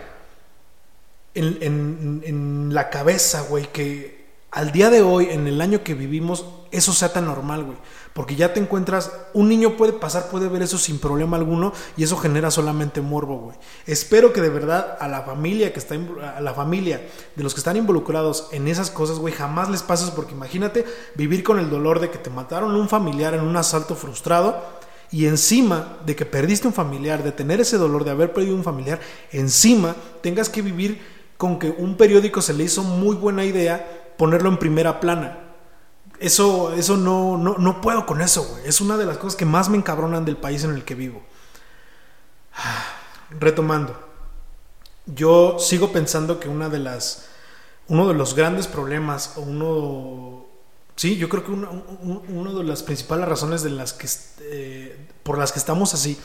en, 1.35 2.71
la 2.73 2.89
cabeza, 2.89 3.41
güey, 3.47 3.71
que 3.71 4.25
al 4.49 4.71
día 4.71 4.89
de 4.89 5.03
hoy, 5.03 5.27
en 5.29 5.45
el 5.45 5.61
año 5.61 5.83
que 5.83 5.93
vivimos, 5.93 6.47
eso 6.71 6.93
sea 6.93 7.13
tan 7.13 7.25
normal, 7.25 7.63
güey. 7.63 7.77
Porque 8.13 8.35
ya 8.35 8.55
te 8.55 8.59
encuentras, 8.59 9.11
un 9.35 9.49
niño 9.49 9.77
puede 9.77 9.93
pasar, 9.93 10.29
puede 10.31 10.47
ver 10.47 10.63
eso 10.63 10.79
sin 10.79 10.97
problema 10.97 11.37
alguno 11.37 11.73
y 11.95 12.03
eso 12.03 12.17
genera 12.17 12.49
solamente 12.49 13.01
morbo, 13.01 13.37
güey. 13.37 13.57
Espero 13.85 14.33
que 14.33 14.41
de 14.41 14.49
verdad 14.49 14.97
a 14.99 15.07
la 15.07 15.21
familia 15.21 15.71
que 15.73 15.79
está, 15.79 15.93
a 16.35 16.41
la 16.41 16.55
familia 16.55 17.07
de 17.35 17.43
los 17.43 17.53
que 17.53 17.59
están 17.59 17.77
involucrados 17.77 18.47
en 18.51 18.67
esas 18.67 18.89
cosas, 18.89 19.19
güey, 19.19 19.35
jamás 19.35 19.69
les 19.69 19.83
pases 19.83 20.09
porque 20.09 20.33
imagínate 20.33 20.85
vivir 21.13 21.43
con 21.43 21.59
el 21.59 21.69
dolor 21.69 21.99
de 21.99 22.09
que 22.09 22.17
te 22.17 22.31
mataron 22.31 22.75
un 22.75 22.89
familiar 22.89 23.35
en 23.35 23.41
un 23.41 23.57
asalto 23.57 23.95
frustrado 23.95 24.81
y 25.13 25.27
encima 25.27 25.99
de 26.05 26.17
que 26.17 26.25
perdiste 26.25 26.67
un 26.67 26.73
familiar, 26.73 27.23
de 27.23 27.31
tener 27.31 27.61
ese 27.61 27.77
dolor 27.77 28.03
de 28.03 28.11
haber 28.11 28.33
perdido 28.33 28.55
un 28.55 28.63
familiar, 28.65 28.99
encima 29.31 29.95
tengas 30.21 30.49
que 30.49 30.61
vivir 30.61 30.99
con 31.37 31.57
que 31.57 31.69
un 31.69 31.95
periódico 31.95 32.41
se 32.41 32.53
le 32.53 32.65
hizo 32.65 32.83
muy 32.83 33.15
buena 33.15 33.45
idea 33.45 34.11
ponerlo 34.17 34.49
en 34.49 34.57
primera 34.57 34.99
plana 34.99 35.43
eso, 36.23 36.73
eso 36.73 36.95
no, 36.95 37.37
no, 37.37 37.57
no 37.57 37.81
puedo 37.81 38.05
con 38.05 38.21
eso, 38.21 38.45
güey. 38.45 38.65
Es 38.65 38.79
una 38.79 38.95
de 38.95 39.05
las 39.05 39.17
cosas 39.17 39.35
que 39.35 39.45
más 39.45 39.69
me 39.69 39.77
encabronan 39.77 40.23
del 40.23 40.37
país 40.37 40.63
en 40.63 40.71
el 40.71 40.85
que 40.85 40.95
vivo. 40.95 41.21
Retomando. 43.29 43.99
Yo 45.05 45.57
sigo 45.59 45.91
pensando 45.91 46.39
que 46.39 46.47
una 46.47 46.69
de 46.69 46.79
las. 46.79 47.27
Uno 47.89 48.07
de 48.07 48.13
los 48.13 48.35
grandes 48.35 48.67
problemas, 48.67 49.33
o 49.35 49.41
uno. 49.41 50.32
Sí, 50.95 51.17
yo 51.17 51.27
creo 51.27 51.43
que 51.43 51.51
una, 51.51 52.51
de 52.51 52.63
las 52.63 52.83
principales 52.83 53.27
razones 53.27 53.63
de 53.63 53.71
las 53.71 53.93
que, 53.93 54.07
eh, 54.41 55.07
por 55.23 55.37
las 55.37 55.51
que 55.51 55.59
estamos 55.59 55.93
así 55.93 56.17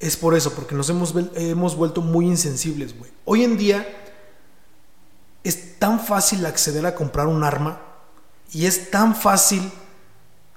es 0.00 0.16
por 0.16 0.34
eso, 0.34 0.52
porque 0.54 0.74
nos 0.74 0.90
hemos, 0.90 1.14
hemos 1.34 1.76
vuelto 1.76 2.00
muy 2.00 2.26
insensibles, 2.26 2.98
güey. 2.98 3.12
Hoy 3.24 3.44
en 3.44 3.56
día 3.56 3.86
es 5.44 5.78
tan 5.78 6.00
fácil 6.00 6.44
acceder 6.44 6.84
a 6.86 6.94
comprar 6.94 7.28
un 7.28 7.44
arma 7.44 7.80
y 8.52 8.66
es 8.66 8.90
tan 8.90 9.14
fácil 9.14 9.70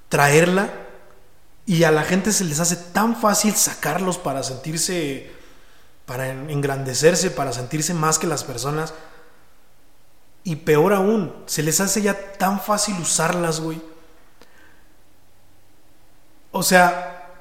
traerla 0.10 0.74
y 1.66 1.84
a 1.84 1.92
la 1.92 2.04
gente 2.04 2.32
se 2.32 2.44
les 2.44 2.60
hace 2.60 2.76
tan 2.76 3.16
fácil 3.16 3.56
sacarlos 3.56 4.18
para 4.18 4.44
sentirse, 4.44 5.32
para 6.06 6.30
engrandecerse, 6.30 7.32
para 7.32 7.54
sentirse 7.54 7.94
más 7.94 8.20
que 8.20 8.28
las 8.28 8.44
personas. 8.44 8.94
Y 10.46 10.56
peor 10.58 10.94
aún, 10.94 11.34
se 11.48 11.64
les 11.64 11.82
hace 11.82 12.02
ya 12.02 12.34
tan 12.38 12.62
fácil 12.62 12.96
usarlas, 13.02 13.60
güey. 13.60 13.82
O 16.52 16.64
sea, 16.64 17.34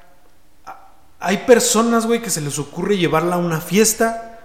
hay 1.19 1.37
personas, 1.45 2.05
güey, 2.05 2.21
que 2.21 2.29
se 2.29 2.41
les 2.41 2.59
ocurre 2.59 2.97
llevarla 2.97 3.35
a 3.35 3.37
una 3.37 3.61
fiesta, 3.61 4.39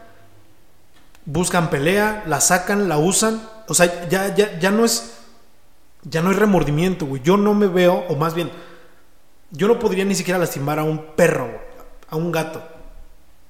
buscan 1.25 1.71
pelea, 1.71 2.23
la 2.27 2.41
sacan, 2.41 2.89
la 2.89 2.99
usan. 2.99 3.43
O 3.67 3.75
sea, 3.75 4.09
ya, 4.09 4.33
ya, 4.37 4.59
ya 4.61 4.71
no 4.71 4.85
es 4.85 5.15
ya 6.03 6.23
no 6.23 6.31
hay 6.31 6.37
remordimiento, 6.37 7.07
güey. 7.07 7.23
Yo 7.23 7.37
no 7.37 7.55
me 7.55 7.67
veo, 7.67 8.05
o 8.09 8.17
más 8.17 8.35
bien, 8.35 8.51
yo 9.51 9.69
no 9.69 9.79
podría 9.79 10.05
ni 10.05 10.15
siquiera 10.15 10.39
lastimar 10.39 10.79
a 10.79 10.85
un 10.85 11.15
perro, 11.17 11.51
a 12.09 12.17
un 12.17 12.33
gato. 12.33 12.63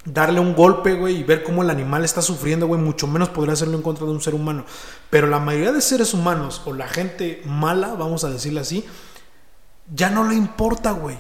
Darle 0.05 0.41
un 0.41 0.55
golpe, 0.55 0.95
güey, 0.95 1.17
y 1.17 1.25
ver 1.25 1.43
cómo 1.43 1.63
el 1.63 1.69
animal 1.69 2.05
está 2.05 2.23
sufriendo, 2.23 2.67
güey, 2.67 2.81
mucho 2.81 3.07
menos 3.07 3.29
podría 3.29 3.53
hacerlo 3.53 3.77
en 3.77 3.83
contra 3.83 4.07
de 4.07 4.13
un 4.13 4.23
ser 4.23 4.35
humano. 4.35 4.65
Pero 5.11 5.27
la 5.27 5.39
mayoría 5.39 5.73
de 5.73 5.83
seres 5.83 6.15
humanos, 6.15 6.63
o 6.65 6.73
la 6.73 6.89
gente 6.89 7.43
mala, 7.45 7.95
vamos 7.95 8.25
a 8.25 8.31
decirle 8.31 8.61
así, 8.61 8.85
ya 9.95 10.09
no 10.09 10.27
le 10.27 10.37
importa, 10.37 10.93
güey. 10.93 11.19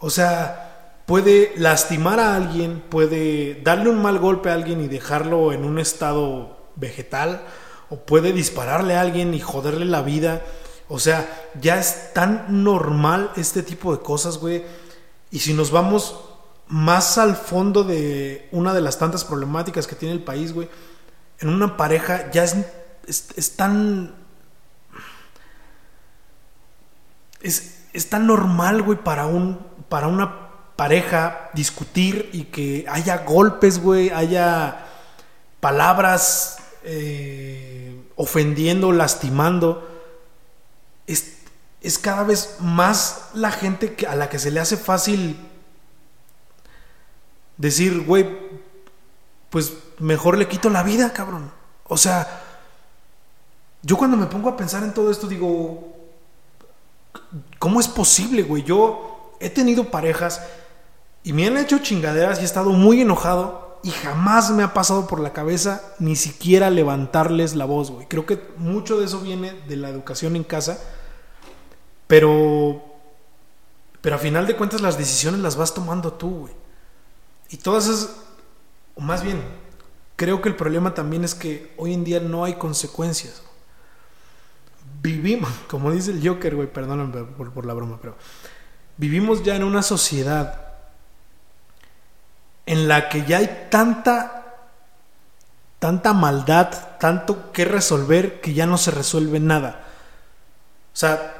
O 0.00 0.10
sea, 0.10 1.02
puede 1.06 1.52
lastimar 1.56 2.18
a 2.18 2.34
alguien, 2.34 2.82
puede 2.88 3.60
darle 3.62 3.90
un 3.90 4.02
mal 4.02 4.18
golpe 4.18 4.50
a 4.50 4.54
alguien 4.54 4.80
y 4.80 4.88
dejarlo 4.88 5.52
en 5.52 5.64
un 5.64 5.78
estado 5.78 6.56
vegetal, 6.76 7.42
o 7.90 7.96
puede 7.96 8.32
dispararle 8.32 8.96
a 8.96 9.02
alguien 9.02 9.34
y 9.34 9.40
joderle 9.40 9.84
la 9.84 10.02
vida. 10.02 10.42
O 10.88 10.98
sea, 10.98 11.28
ya 11.60 11.78
es 11.78 12.12
tan 12.12 12.64
normal 12.64 13.30
este 13.36 13.62
tipo 13.62 13.94
de 13.94 14.02
cosas, 14.02 14.38
güey. 14.38 14.64
Y 15.30 15.38
si 15.40 15.54
nos 15.54 15.70
vamos 15.70 16.29
más 16.70 17.18
al 17.18 17.34
fondo 17.34 17.82
de 17.82 18.48
una 18.52 18.72
de 18.72 18.80
las 18.80 18.96
tantas 18.96 19.24
problemáticas 19.24 19.88
que 19.88 19.96
tiene 19.96 20.14
el 20.14 20.22
país, 20.22 20.52
güey, 20.52 20.68
en 21.40 21.48
una 21.48 21.76
pareja 21.76 22.30
ya 22.30 22.44
es, 22.44 22.54
es, 23.36 23.56
tan... 23.56 24.14
Es, 27.42 28.08
tan 28.08 28.26
normal, 28.26 28.82
güey, 28.82 29.02
para, 29.02 29.26
un, 29.26 29.58
para 29.88 30.06
una 30.06 30.76
pareja 30.76 31.50
discutir 31.54 32.30
y 32.32 32.44
que 32.44 32.86
haya 32.88 33.24
golpes, 33.24 33.82
güey, 33.82 34.10
haya 34.10 34.86
palabras 35.58 36.58
eh, 36.84 38.00
ofendiendo, 38.14 38.92
lastimando, 38.92 39.88
es, 41.08 41.38
es, 41.80 41.98
cada 41.98 42.22
vez 42.22 42.58
más 42.60 43.30
la 43.34 43.50
gente 43.50 43.96
a 44.08 44.14
la 44.14 44.28
que 44.28 44.38
se 44.38 44.52
le 44.52 44.60
hace 44.60 44.76
fácil 44.76 45.49
decir, 47.60 48.04
güey, 48.04 48.26
pues 49.50 49.74
mejor 49.98 50.38
le 50.38 50.48
quito 50.48 50.70
la 50.70 50.82
vida, 50.82 51.12
cabrón. 51.12 51.52
O 51.86 51.96
sea, 51.96 52.42
yo 53.82 53.96
cuando 53.96 54.16
me 54.16 54.26
pongo 54.26 54.48
a 54.48 54.56
pensar 54.56 54.82
en 54.82 54.94
todo 54.94 55.10
esto 55.10 55.26
digo, 55.26 55.94
¿cómo 57.58 57.78
es 57.78 57.88
posible, 57.88 58.42
güey? 58.42 58.62
Yo 58.62 59.36
he 59.40 59.50
tenido 59.50 59.90
parejas 59.90 60.40
y 61.22 61.32
me 61.32 61.46
han 61.46 61.58
hecho 61.58 61.78
chingaderas 61.78 62.38
y 62.38 62.42
he 62.42 62.46
estado 62.46 62.70
muy 62.70 63.02
enojado 63.02 63.78
y 63.82 63.90
jamás 63.90 64.50
me 64.50 64.62
ha 64.62 64.72
pasado 64.72 65.06
por 65.06 65.20
la 65.20 65.32
cabeza 65.32 65.82
ni 65.98 66.16
siquiera 66.16 66.70
levantarles 66.70 67.54
la 67.54 67.66
voz, 67.66 67.90
güey. 67.90 68.06
Creo 68.06 68.24
que 68.24 68.40
mucho 68.56 68.98
de 68.98 69.04
eso 69.04 69.20
viene 69.20 69.52
de 69.68 69.76
la 69.76 69.90
educación 69.90 70.34
en 70.36 70.44
casa, 70.44 70.78
pero 72.06 72.82
pero 74.00 74.16
a 74.16 74.18
final 74.18 74.46
de 74.46 74.56
cuentas 74.56 74.80
las 74.80 74.96
decisiones 74.96 75.40
las 75.40 75.56
vas 75.56 75.74
tomando 75.74 76.14
tú, 76.14 76.30
güey. 76.40 76.59
Y 77.50 77.58
todas 77.58 77.86
esas 77.86 78.20
o 78.94 79.00
más 79.00 79.22
bien, 79.22 79.42
creo 80.16 80.42
que 80.42 80.48
el 80.48 80.56
problema 80.56 80.94
también 80.94 81.24
es 81.24 81.34
que 81.34 81.72
hoy 81.76 81.94
en 81.94 82.04
día 82.04 82.20
no 82.20 82.44
hay 82.44 82.54
consecuencias. 82.54 83.42
Vivimos, 85.02 85.50
como 85.68 85.90
dice 85.90 86.10
el 86.10 86.26
Joker, 86.26 86.54
güey, 86.54 86.72
perdóname 86.72 87.24
por, 87.24 87.52
por 87.52 87.66
la 87.66 87.74
broma, 87.74 87.98
pero 88.00 88.16
vivimos 88.96 89.42
ya 89.42 89.56
en 89.56 89.64
una 89.64 89.82
sociedad 89.82 90.66
en 92.66 92.86
la 92.88 93.08
que 93.08 93.24
ya 93.24 93.38
hay 93.38 93.68
tanta, 93.70 94.58
tanta 95.78 96.12
maldad, 96.12 96.98
tanto 96.98 97.50
que 97.52 97.64
resolver 97.64 98.40
que 98.40 98.52
ya 98.52 98.66
no 98.66 98.78
se 98.78 98.90
resuelve 98.90 99.40
nada. 99.40 99.86
O 100.92 100.96
sea, 100.96 101.36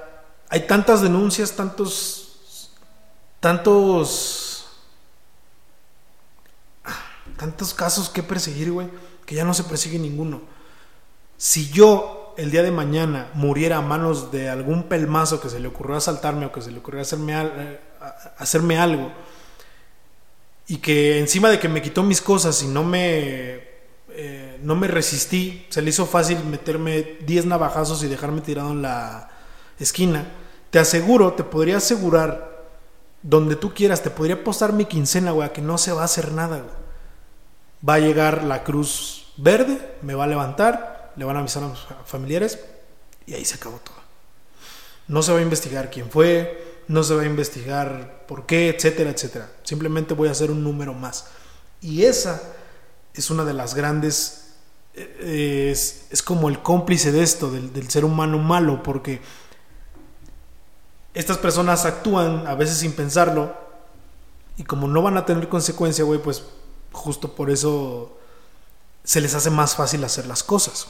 hay 0.49 0.67
tantas 0.67 1.02
denuncias, 1.02 1.52
tantos, 1.52 2.73
tantos, 3.38 4.50
tantos 7.40 7.73
casos 7.73 8.11
que 8.11 8.23
perseguir, 8.23 8.70
güey, 8.70 8.88
que 9.25 9.35
ya 9.35 9.47
no 9.47 9.54
se 9.54 9.64
persigue 9.64 9.99
ninguno. 9.99 10.42
Si 11.38 11.70
yo 11.70 12.35
el 12.37 12.50
día 12.50 12.62
de 12.62 12.70
mañana 12.70 13.30
muriera 13.32 13.78
a 13.78 13.80
manos 13.80 14.30
de 14.30 14.50
algún 14.50 14.82
pelmazo 14.90 15.40
que 15.40 15.49
se 15.49 15.59
le 15.59 15.68
ocurrió 15.68 15.97
asaltarme 15.97 16.44
o 16.44 16.52
que 16.52 16.61
se 16.61 16.70
le 16.70 16.80
ocurrió 16.80 17.00
hacerme, 17.00 17.32
eh, 17.32 17.80
hacerme 18.37 18.76
algo, 18.76 19.11
y 20.66 20.76
que 20.76 21.18
encima 21.18 21.49
de 21.49 21.59
que 21.59 21.70
me 21.70 21.80
quitó 21.80 22.02
mis 22.02 22.20
cosas 22.20 22.62
y 22.62 22.66
no 22.66 22.85
me, 22.85 23.64
eh, 24.11 24.61
no 24.62 24.76
me 24.76 24.87
resistí, 24.87 25.64
se 25.70 25.80
le 25.80 25.88
hizo 25.88 26.04
fácil 26.04 26.44
meterme 26.44 27.16
10 27.25 27.47
navajazos 27.47 28.02
y 28.02 28.09
dejarme 28.09 28.42
tirado 28.42 28.73
en 28.73 28.82
la 28.82 29.30
esquina, 29.78 30.30
te 30.68 30.78
aseguro, 30.78 31.32
te 31.32 31.44
podría 31.44 31.78
asegurar, 31.78 32.68
donde 33.23 33.56
tú 33.56 33.73
quieras, 33.73 34.02
te 34.02 34.11
podría 34.11 34.44
postar 34.44 34.75
mi 34.75 34.85
quincena, 34.85 35.30
güey, 35.30 35.50
que 35.54 35.62
no 35.62 35.78
se 35.78 35.92
va 35.92 36.02
a 36.02 36.04
hacer 36.04 36.32
nada, 36.32 36.64
Va 37.87 37.94
a 37.94 37.99
llegar 37.99 38.44
la 38.44 38.62
cruz 38.64 39.32
verde, 39.37 39.96
me 40.02 40.14
va 40.14 40.25
a 40.25 40.26
levantar, 40.26 41.12
le 41.16 41.25
van 41.25 41.37
a 41.37 41.40
avisar 41.40 41.62
a 41.62 41.68
los 41.68 41.87
familiares 42.04 42.58
y 43.26 43.34
ahí 43.34 43.44
se 43.44 43.54
acabó 43.54 43.78
todo. 43.78 43.96
No 45.08 45.22
se 45.22 45.32
va 45.32 45.38
a 45.38 45.42
investigar 45.42 45.90
quién 45.90 46.10
fue, 46.10 46.82
no 46.88 47.02
se 47.02 47.14
va 47.14 47.22
a 47.22 47.26
investigar 47.26 48.25
por 48.26 48.46
qué, 48.46 48.68
etcétera, 48.68 49.10
etcétera. 49.10 49.50
Simplemente 49.62 50.14
voy 50.14 50.28
a 50.28 50.32
hacer 50.32 50.50
un 50.50 50.62
número 50.62 50.92
más. 50.94 51.26
Y 51.80 52.04
esa 52.04 52.42
es 53.14 53.30
una 53.30 53.44
de 53.44 53.54
las 53.54 53.75
grandes, 53.75 54.54
eh, 54.94 55.70
es, 55.72 56.06
es 56.10 56.22
como 56.22 56.49
el 56.49 56.62
cómplice 56.62 57.12
de 57.12 57.22
esto, 57.22 57.50
del, 57.50 57.72
del 57.72 57.88
ser 57.90 58.04
humano 58.04 58.38
malo, 58.38 58.82
porque 58.82 59.20
estas 61.14 61.38
personas 61.38 61.87
actúan 61.87 62.46
a 62.46 62.54
veces 62.54 62.78
sin 62.78 62.92
pensarlo 62.92 63.54
y 64.56 64.64
como 64.64 64.87
no 64.87 65.02
van 65.02 65.16
a 65.16 65.26
tener 65.26 65.49
consecuencia, 65.49 66.04
güey, 66.04 66.20
pues 66.22 66.44
justo 66.92 67.35
por 67.35 67.50
eso 67.50 68.16
se 69.04 69.20
les 69.20 69.35
hace 69.35 69.50
más 69.50 69.76
fácil 69.76 70.04
hacer 70.04 70.26
las 70.26 70.42
cosas. 70.42 70.88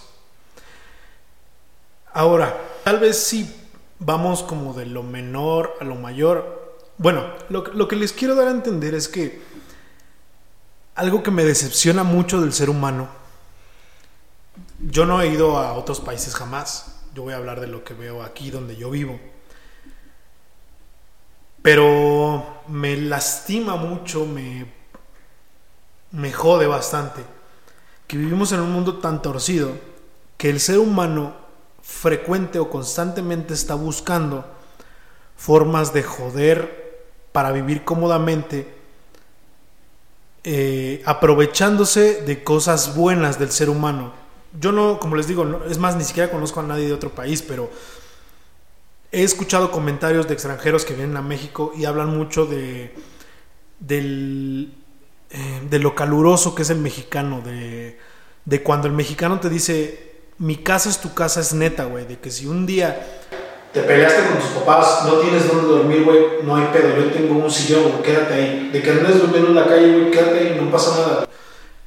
Ahora, 2.13 2.61
tal 2.85 2.99
vez 2.99 3.23
sí 3.23 3.57
vamos 3.99 4.43
como 4.43 4.75
de 4.75 4.87
lo 4.87 5.03
menor 5.03 5.77
a 5.81 5.85
lo 5.85 5.95
mayor. 5.95 6.79
Bueno, 6.99 7.25
lo, 7.49 7.89
que 7.89 7.97
les 7.97 8.13
quiero 8.13 8.35
dar 8.35 8.49
a 8.49 8.53
entender 8.53 8.95
es 8.95 9.09
que 9.09 9.41
algo 10.97 11.23
que 11.23 11.31
me 11.31 11.45
decepciona 11.45 12.03
mucho 12.03 12.41
del 12.41 12.53
ser 12.53 12.69
humano. 12.69 13.09
Yo 14.81 15.07
no 15.07 15.23
he 15.23 15.29
ido 15.29 15.59
a 15.59 15.75
otros 15.75 16.01
países 16.01 16.35
jamás. 16.35 17.01
Yo 17.15 17.23
voy 17.23 17.33
a 17.33 17.37
hablar 17.37 17.61
de 17.61 17.69
lo 17.69 17.85
que 17.85 17.95
veo 17.95 18.23
aquí 18.23 18.51
donde 18.51 18.77
yo 18.77 18.91
vivo. 18.91 19.19
Pero 21.63 22.63
me 22.69 22.97
lastima 22.97 23.77
mucho, 23.77 24.25
me, 24.27 24.67
me 26.13 26.33
jode 26.33 26.67
bastante 26.67 27.25
que 28.07 28.17
vivimos 28.17 28.51
en 28.53 28.61
un 28.61 28.73
mundo 28.73 28.99
tan 28.99 29.23
torcido 29.23 29.71
que 30.37 30.51
el 30.51 30.59
ser 30.59 30.79
humano 30.79 31.35
frecuente 31.83 32.59
o 32.59 32.69
constantemente 32.69 33.55
está 33.55 33.75
buscando 33.75 34.45
formas 35.37 35.93
de 35.93 36.03
joder 36.03 37.07
para 37.33 37.53
vivir 37.53 37.85
cómodamente 37.85 38.67
eh, 40.43 41.03
aprovechándose 41.05 42.23
de 42.23 42.43
cosas 42.43 42.97
buenas 42.97 43.39
del 43.39 43.51
ser 43.51 43.71
humano. 43.71 44.13
Yo 44.59 44.73
no, 44.73 44.99
como 44.99 45.15
les 45.15 45.29
digo, 45.29 45.63
es 45.69 45.79
más, 45.79 45.97
ni 45.97 46.05
siquiera 46.05 46.31
conozco 46.31 46.61
a 46.61 46.65
nadie 46.65 46.87
de 46.87 46.95
otro 46.95 47.11
país, 47.11 47.43
pero 47.43 47.71
he 49.13 49.23
escuchado 49.23 49.71
comentarios 49.71 50.27
de 50.27 50.35
extranjeros 50.35 50.85
que 50.85 50.95
vienen 50.95 51.17
a 51.17 51.23
México 51.23 51.73
y 51.77 51.85
hablan 51.85 52.17
mucho 52.17 52.47
de, 52.47 52.95
del, 53.79 54.75
eh, 55.31 55.61
de 55.69 55.79
lo 55.79 55.95
caluroso 55.95 56.55
que 56.55 56.63
es 56.63 56.71
el 56.71 56.79
mexicano, 56.79 57.41
de, 57.41 57.99
de 58.45 58.63
cuando 58.63 58.89
el 58.89 58.93
mexicano 58.93 59.39
te 59.39 59.49
dice, 59.49 60.11
mi 60.39 60.57
casa 60.57 60.89
es 60.89 60.99
tu 60.99 61.15
casa, 61.15 61.41
es 61.41 61.55
neta, 61.55 61.85
güey, 61.85 62.07
de 62.07 62.19
que 62.19 62.31
si 62.31 62.47
un 62.47 62.67
día 62.67 63.21
te 63.73 63.83
peleaste 63.83 64.29
con 64.29 64.39
tus 64.39 64.51
papás, 64.51 65.05
no 65.07 65.19
tienes 65.19 65.47
dónde 65.47 65.69
dormir, 65.69 66.05
güey, 66.05 66.19
no 66.43 66.57
hay 66.57 66.67
pedo, 66.73 66.97
yo 66.97 67.13
tengo 67.13 67.37
un 67.37 67.51
sillón, 67.51 68.03
quédate 68.03 68.35
ahí. 68.35 68.71
De 68.73 68.83
que 68.83 68.91
andes 68.91 69.21
durmiendo 69.21 69.51
en 69.51 69.55
la 69.55 69.67
calle, 69.67 69.93
güey, 69.93 70.11
quédate 70.11 70.39
ahí, 70.39 70.61
no 70.61 70.71
pasa 70.71 70.91
nada. 70.97 71.29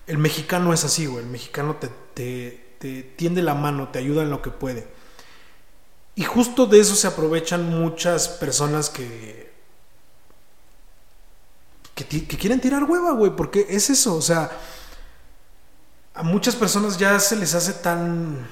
El 0.08 0.18
mexicano 0.18 0.74
es 0.74 0.86
así, 0.86 1.06
güey, 1.06 1.26
el 1.26 1.30
mexicano 1.30 1.76
te, 1.76 1.90
te, 2.14 2.76
te 2.80 3.04
tiende 3.04 3.42
la 3.42 3.56
mano, 3.56 3.90
te 3.90 4.00
ayuda 4.00 4.24
en 4.24 4.30
lo 4.30 4.42
que 4.42 4.52
puede. 4.52 4.88
Y 6.16 6.24
justo 6.24 6.66
de 6.66 6.80
eso 6.80 6.96
se 6.96 7.08
aprovechan 7.08 7.70
muchas 7.70 8.30
personas 8.30 8.90
que, 8.90 9.53
que, 11.96 12.06
quieren 12.06 12.60
tirar 12.60 12.84
hueva, 12.84 13.12
güey, 13.12 13.36
porque 13.36 13.68
es 13.70 13.90
eso, 13.90 14.16
o 14.16 14.22
sea, 14.22 14.52
a 16.14 16.24
muchas 16.24 16.56
personas 16.56 16.98
ya 16.98 17.20
se 17.20 17.36
les 17.36 17.54
hace 17.56 17.74
tan 17.74 18.48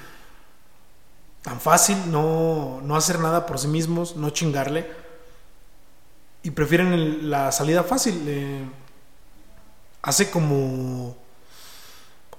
tan 1.42 1.60
fácil 1.60 1.98
no, 2.12 2.82
no 2.84 2.96
hacer 2.96 3.20
nada 3.20 3.48
por 3.48 3.58
sí 3.58 3.68
mismos, 3.68 4.16
no 4.16 4.30
chingarle. 4.30 4.88
Y 6.44 6.52
prefieren 6.52 7.32
la 7.32 7.52
salida 7.52 7.84
fácil. 7.84 8.24
Eh, 8.28 8.64
hace 10.04 10.30
como 10.30 11.16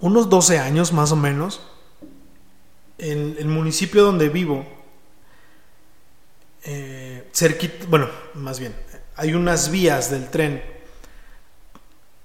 unos 0.01 0.29
12 0.29 0.59
años 0.59 0.93
más 0.93 1.13
o 1.13 1.17
menos, 1.17 1.61
en 2.99 3.37
el 3.39 3.47
municipio 3.47 4.05
donde 4.05 4.29
vivo, 4.29 4.65
eh, 6.65 7.29
cerquita, 7.33 7.87
bueno, 7.89 8.09
más 8.35 8.61
bien, 8.61 8.75
hay 9.17 9.35
unas 9.35 9.71
vías 9.71 10.11
del 10.11 10.31
tren 10.31 10.63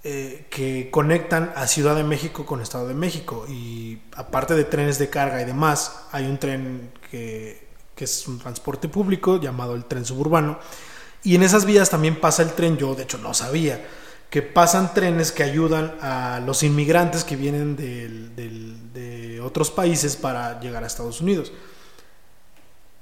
eh, 0.09 0.45
que 0.49 0.89
conectan 0.89 1.51
a 1.53 1.67
Ciudad 1.67 1.93
de 1.93 2.05
México 2.05 2.45
con 2.45 2.61
Estado 2.61 2.87
de 2.87 2.93
México. 2.93 3.45
Y 3.49 3.97
aparte 4.15 4.55
de 4.55 4.63
trenes 4.63 4.97
de 4.99 5.09
carga 5.09 5.41
y 5.41 5.43
demás, 5.43 6.03
hay 6.13 6.27
un 6.27 6.37
tren 6.37 6.91
que, 7.11 7.67
es 7.97 8.25
un 8.25 8.39
transporte 8.39 8.87
público 8.87 9.37
llamado 9.37 9.75
el 9.75 9.83
tren 9.83 10.05
suburbano. 10.05 10.59
Y 11.23 11.35
en 11.35 11.43
esas 11.43 11.65
vías 11.65 11.89
también 11.89 12.21
pasa 12.21 12.41
el 12.41 12.53
tren, 12.53 12.77
yo 12.77 12.95
de 12.95 13.03
hecho 13.03 13.17
no 13.17 13.33
sabía, 13.33 13.85
que 14.29 14.41
pasan 14.41 14.93
trenes 14.93 15.33
que 15.33 15.43
ayudan 15.43 15.97
a 15.99 16.41
los 16.45 16.63
inmigrantes 16.63 17.25
que 17.25 17.35
vienen 17.35 17.75
de 17.75 19.41
otros 19.43 19.71
países 19.71 20.15
para 20.15 20.57
llegar 20.61 20.85
a 20.85 20.87
Estados 20.87 21.19
Unidos. 21.19 21.51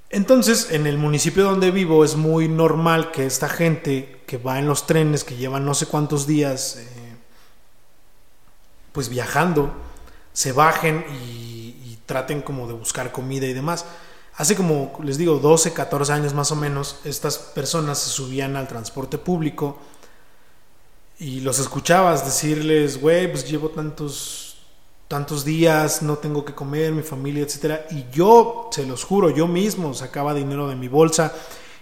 Entonces, 0.09 0.72
en 0.72 0.87
el 0.87 0.98
municipio 0.98 1.44
donde 1.44 1.70
vivo 1.70 2.03
es 2.03 2.15
muy 2.15 2.48
normal 2.48 3.11
que 3.11 3.27
esta 3.27 3.48
gente 3.48 4.14
que 4.25 4.38
va 4.38 4.59
en 4.59 4.68
los 4.68 4.88
trenes, 4.88 5.24
que 5.24 5.35
llevan 5.35 5.66
no 5.66 5.74
sé 5.74 5.85
cuántos 5.85 6.25
días, 6.25 6.77
eh, 6.77 7.16
pues 8.92 9.09
viajando, 9.09 9.72
se 10.33 10.51
bajen 10.51 11.05
y, 11.24 11.53
traten 12.05 12.44
como 12.44 12.68
de 12.68 12.74
buscar 12.74 13.11
comida 13.11 13.48
y 13.48 13.53
demás. 13.53 13.83
Hace 14.35 14.55
como, 14.55 14.94
les 15.03 15.18
digo, 15.18 15.40
12, 15.40 15.74
14 15.74 16.14
años 16.14 16.35
más 16.35 16.51
o 16.51 16.55
menos, 16.55 17.00
estas 17.03 17.40
personas 17.40 17.98
se 17.98 18.11
subían 18.11 18.55
al 18.55 18.68
transporte 18.68 19.18
público 19.18 19.79
y 21.18 21.40
los 21.40 21.57
escuchabas 21.57 22.24
decirles, 22.24 23.01
güey, 23.01 23.31
pues 23.31 23.50
llevo 23.50 23.70
tantos 23.70 24.57
tantos 25.07 25.44
días, 25.46 26.03
no 26.03 26.18
tengo 26.18 26.46
que 26.46 26.53
comer, 26.53 26.92
mi 26.92 27.01
familia, 27.01 27.44
etcétera, 27.44 27.88
y 27.90 28.05
yo, 28.11 28.70
se 28.72 28.85
los 28.85 29.03
juro, 29.03 29.31
yo 29.31 29.48
mismo 29.48 29.94
sacaba 29.96 30.33
dinero 30.33 30.68
de 30.68 30.75
mi 30.75 30.88
bolsa 30.88 31.33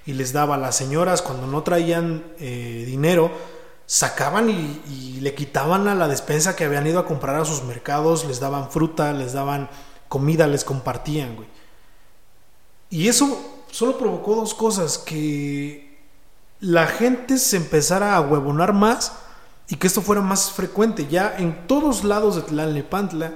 y 0.06 0.14
les 0.14 0.34
daba 0.34 0.56
a 0.56 0.58
las 0.58 0.76
señoras 0.76 1.22
cuando 1.22 1.48
no 1.48 1.64
traían 1.64 2.24
eh, 2.40 2.84
dinero, 2.86 3.32
sacaban 3.86 4.50
y, 4.50 5.20
le 5.22 5.36
quitaban 5.36 5.88
a 5.88 5.96
la 5.96 6.10
despensa 6.10 6.56
que 6.56 6.66
habían 6.66 6.86
ido 6.86 7.00
a 7.00 7.06
comprar 7.06 7.38
a 7.38 7.46
sus 7.46 7.64
mercados, 7.64 8.26
les 8.26 8.42
daban 8.42 8.70
fruta, 8.70 9.14
les 9.14 9.32
daban 9.32 9.70
comida, 10.10 10.48
les 10.48 10.66
compartían, 10.66 11.38
güey. 11.38 11.48
Y 12.90 13.08
eso 13.08 13.64
solo 13.72 13.98
provocó 13.98 14.36
dos 14.36 14.54
cosas, 14.54 14.98
que 14.98 15.98
la 16.60 16.88
gente 16.88 17.38
se 17.38 17.56
empezara 17.56 18.16
a 18.16 18.22
huevonar 18.22 18.74
más 18.74 19.14
y 19.70 19.78
que 19.78 19.88
esto 19.88 20.02
fuera 20.02 20.22
más 20.22 20.52
frecuente. 20.52 21.08
Ya 21.08 21.36
en 21.38 21.66
todos 21.68 22.04
lados 22.04 22.36
de 22.36 22.42
Tlalnepantla 22.42 23.34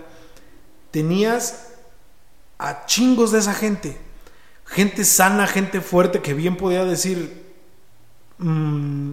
tenías 0.91 1.69
a 2.57 2.85
chingos 2.85 3.31
de 3.31 3.39
esa 3.39 3.53
gente. 3.53 4.06
Gente 4.67 5.03
sana, 5.05 5.47
gente 5.47 5.81
fuerte 5.81 6.21
que 6.21 6.33
bien 6.33 6.57
podía 6.57 6.83
decir, 6.83 7.45
mm, 8.37 9.11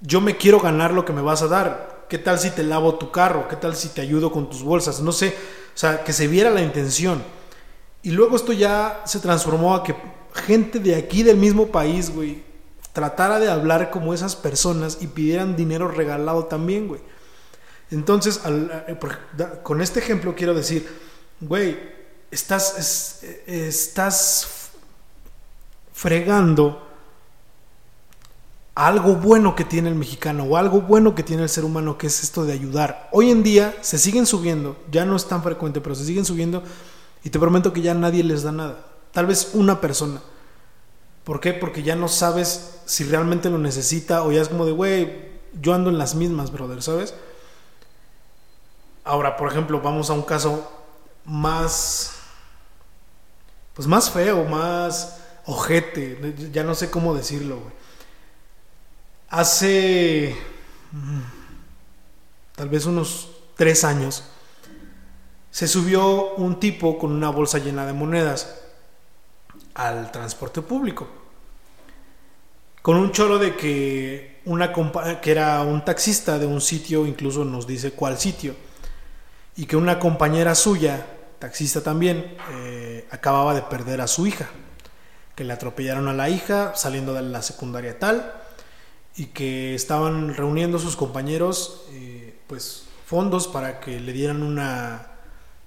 yo 0.00 0.20
me 0.20 0.36
quiero 0.36 0.60
ganar 0.60 0.92
lo 0.92 1.04
que 1.04 1.12
me 1.12 1.22
vas 1.22 1.42
a 1.42 1.48
dar. 1.48 2.06
¿Qué 2.08 2.18
tal 2.18 2.38
si 2.38 2.50
te 2.50 2.62
lavo 2.62 2.96
tu 2.96 3.10
carro? 3.10 3.48
¿Qué 3.48 3.56
tal 3.56 3.74
si 3.74 3.88
te 3.88 4.02
ayudo 4.02 4.30
con 4.30 4.48
tus 4.50 4.62
bolsas? 4.62 5.00
No 5.00 5.10
sé, 5.10 5.34
o 5.74 5.78
sea, 5.78 6.04
que 6.04 6.12
se 6.12 6.28
viera 6.28 6.50
la 6.50 6.62
intención. 6.62 7.22
Y 8.02 8.10
luego 8.10 8.36
esto 8.36 8.52
ya 8.52 9.02
se 9.06 9.18
transformó 9.20 9.74
a 9.74 9.82
que 9.82 9.96
gente 10.34 10.78
de 10.78 10.94
aquí 10.94 11.22
del 11.22 11.38
mismo 11.38 11.68
país, 11.68 12.10
güey, 12.14 12.42
tratara 12.92 13.40
de 13.40 13.50
hablar 13.50 13.90
como 13.90 14.12
esas 14.12 14.36
personas 14.36 14.98
y 15.00 15.06
pidieran 15.06 15.56
dinero 15.56 15.88
regalado 15.88 16.44
también, 16.44 16.86
güey. 16.86 17.00
Entonces, 17.90 18.40
eh, 18.46 18.98
con 19.62 19.80
este 19.80 20.00
ejemplo 20.00 20.34
quiero 20.34 20.52
decir, 20.52 20.86
güey, 21.40 21.78
estás, 22.30 23.22
estás 23.46 24.63
fregando 25.94 26.86
algo 28.74 29.14
bueno 29.14 29.56
que 29.56 29.64
tiene 29.64 29.88
el 29.88 29.94
mexicano 29.94 30.44
o 30.44 30.58
algo 30.58 30.82
bueno 30.82 31.14
que 31.14 31.22
tiene 31.22 31.44
el 31.44 31.48
ser 31.48 31.64
humano, 31.64 31.96
que 31.96 32.08
es 32.08 32.22
esto 32.22 32.44
de 32.44 32.52
ayudar. 32.52 33.08
Hoy 33.12 33.30
en 33.30 33.42
día 33.42 33.74
se 33.80 33.96
siguen 33.96 34.26
subiendo, 34.26 34.76
ya 34.90 35.06
no 35.06 35.16
es 35.16 35.26
tan 35.26 35.42
frecuente, 35.42 35.80
pero 35.80 35.94
se 35.94 36.04
siguen 36.04 36.26
subiendo 36.26 36.62
y 37.22 37.30
te 37.30 37.38
prometo 37.38 37.72
que 37.72 37.80
ya 37.80 37.94
nadie 37.94 38.22
les 38.22 38.42
da 38.42 38.52
nada. 38.52 38.84
Tal 39.12 39.24
vez 39.24 39.52
una 39.54 39.80
persona 39.80 40.20
¿Por 41.24 41.40
qué? 41.40 41.54
Porque 41.54 41.82
ya 41.82 41.96
no 41.96 42.06
sabes 42.06 42.80
si 42.84 43.04
realmente 43.04 43.48
lo 43.48 43.58
necesita 43.58 44.22
o 44.22 44.30
ya 44.30 44.42
es 44.42 44.48
como 44.50 44.66
de, 44.66 44.72
güey, 44.72 45.32
yo 45.60 45.72
ando 45.72 45.88
en 45.88 45.96
las 45.96 46.14
mismas, 46.14 46.52
brother, 46.52 46.82
¿sabes? 46.82 47.14
Ahora, 49.04 49.36
por 49.36 49.50
ejemplo, 49.50 49.80
vamos 49.80 50.10
a 50.10 50.12
un 50.12 50.22
caso 50.22 50.70
más, 51.24 52.12
pues 53.72 53.88
más 53.88 54.10
feo, 54.10 54.44
más 54.44 55.20
ojete, 55.46 56.50
ya 56.52 56.62
no 56.64 56.74
sé 56.74 56.90
cómo 56.90 57.14
decirlo. 57.14 57.60
Hace 59.28 60.36
mm, 60.92 61.20
tal 62.56 62.68
vez 62.68 62.86
unos 62.86 63.30
tres 63.56 63.84
años, 63.84 64.24
se 65.50 65.68
subió 65.68 66.34
un 66.34 66.58
tipo 66.58 66.98
con 66.98 67.12
una 67.12 67.30
bolsa 67.30 67.58
llena 67.58 67.86
de 67.86 67.92
monedas 67.92 68.60
al 69.74 70.10
transporte 70.10 70.62
público. 70.62 71.08
Con 72.82 72.96
un 72.96 73.12
choro 73.12 73.38
de 73.38 73.56
que 73.56 74.40
una 74.44 74.72
que 75.20 75.30
era 75.30 75.62
un 75.62 75.84
taxista 75.84 76.38
de 76.38 76.46
un 76.46 76.60
sitio, 76.60 77.06
incluso 77.06 77.44
nos 77.44 77.66
dice 77.66 77.92
cuál 77.92 78.18
sitio, 78.18 78.54
y 79.56 79.66
que 79.66 79.76
una 79.76 79.98
compañera 79.98 80.54
suya, 80.54 81.06
taxista 81.38 81.82
también, 81.82 82.36
eh, 82.52 83.06
acababa 83.10 83.54
de 83.54 83.62
perder 83.62 84.00
a 84.00 84.06
su 84.06 84.26
hija, 84.26 84.50
que 85.34 85.44
le 85.44 85.52
atropellaron 85.52 86.08
a 86.08 86.12
la 86.12 86.28
hija 86.28 86.74
saliendo 86.76 87.14
de 87.14 87.22
la 87.22 87.42
secundaria 87.42 87.98
tal, 87.98 88.32
y 89.16 89.26
que 89.26 89.74
estaban 89.74 90.34
reuniendo 90.34 90.78
sus 90.78 90.96
compañeros, 90.96 91.84
eh, 91.90 92.36
pues 92.46 92.84
fondos 93.06 93.48
para 93.48 93.80
que 93.80 94.00
le 94.00 94.12
dieran 94.12 94.42
una, 94.42 95.06